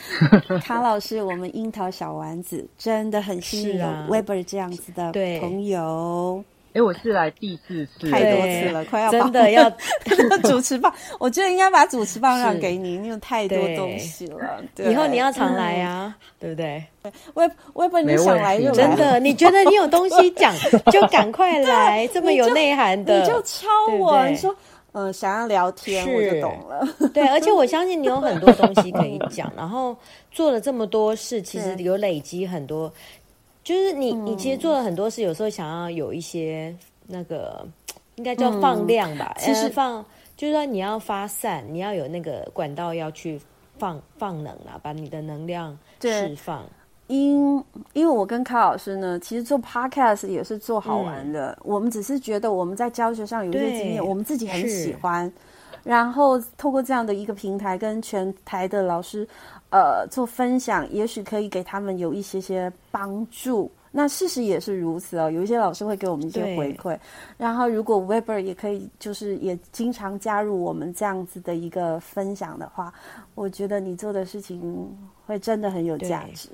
[0.63, 6.43] 卡老师，我们樱桃小丸子真的很幸运、有、Weber 这样子的朋友。
[6.79, 9.69] 哎，我是来第四次，太多次了，快要真的要
[10.45, 10.93] 主持棒。
[11.19, 14.63] 我觉得应该把主持棒让给你，你有太多东西了。
[14.89, 16.85] 以后你要常来啊，对不对？
[17.35, 18.73] 我我也不你想来就来。
[18.75, 20.55] 真的，你觉得你有东西讲，
[20.93, 22.07] 就赶快来。
[22.09, 23.67] 这么有内涵的，你就敲
[23.99, 24.55] 我，你说，
[24.93, 26.87] 嗯，想要聊天，我就懂了。
[27.13, 29.97] 对，而且我相信你有很多东西可以讲，然后
[30.31, 32.93] 做了这么多事，其实有累积很多。
[33.69, 36.75] 就是你，你其实做了很多事，有时候想要有一些
[37.07, 37.69] 那个，
[38.15, 39.37] 应该叫放量吧。
[39.39, 40.03] 其实放，
[40.39, 43.39] 就是说你要发散，你要有那个管道要去
[43.77, 46.65] 放放能啊，把你的能量释放。
[47.09, 47.63] 因
[47.93, 51.59] 因为我跟卡老师呢，其实做 podcast 也是做好玩的。
[51.63, 55.31] 我们只是觉得我们在教学上有一些经验，我们自己很喜欢。
[55.85, 59.29] 然后透过这样的一个平台，跟全台的老师。
[59.71, 63.71] 呃，做分享也许可以给他们有一些些帮助。
[63.91, 66.97] 那事实也是如此哦，有一些老师会给我们一些回馈。
[67.39, 72.93] 然后，如果 Weber 也可以，就是也经常加入我们这样子的一个分享的话，
[73.35, 74.95] 我觉得你做的事情
[75.27, 76.51] 会真的很有价值，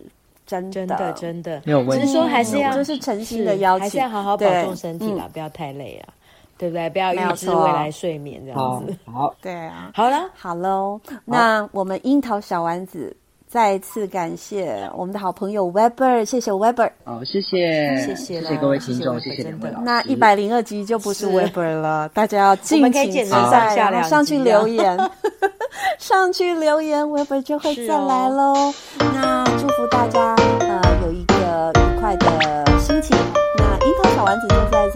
[0.46, 1.60] 真的真的真的。
[1.66, 2.06] 没有问题。
[2.06, 6.14] 只是说还是要，就是诚心的邀请，还是要好好保重身体啦，不要太累啊。
[6.56, 6.88] 对不对？
[6.90, 8.96] 不要预知未来睡眠这样子。
[9.12, 9.90] 好，对啊。
[9.94, 11.00] 好了，好喽。
[11.24, 16.90] 那我们樱桃小丸子再次感谢我们的好朋友 Weber，谢谢 Weber。
[17.04, 19.84] 好，谢谢，谢谢，谢谢各位听众，谢谢两位老师。
[19.84, 24.98] 那一百零二集就不是 Weber 了，大家要尽情期待，然后上去留言，
[25.98, 28.72] 上去留言，Weber 就会再来喽。
[28.98, 29.44] 那。
[29.44, 33.16] 那祝福大家呃有一个愉快的心情。
[33.58, 34.93] 那樱桃小丸子就在。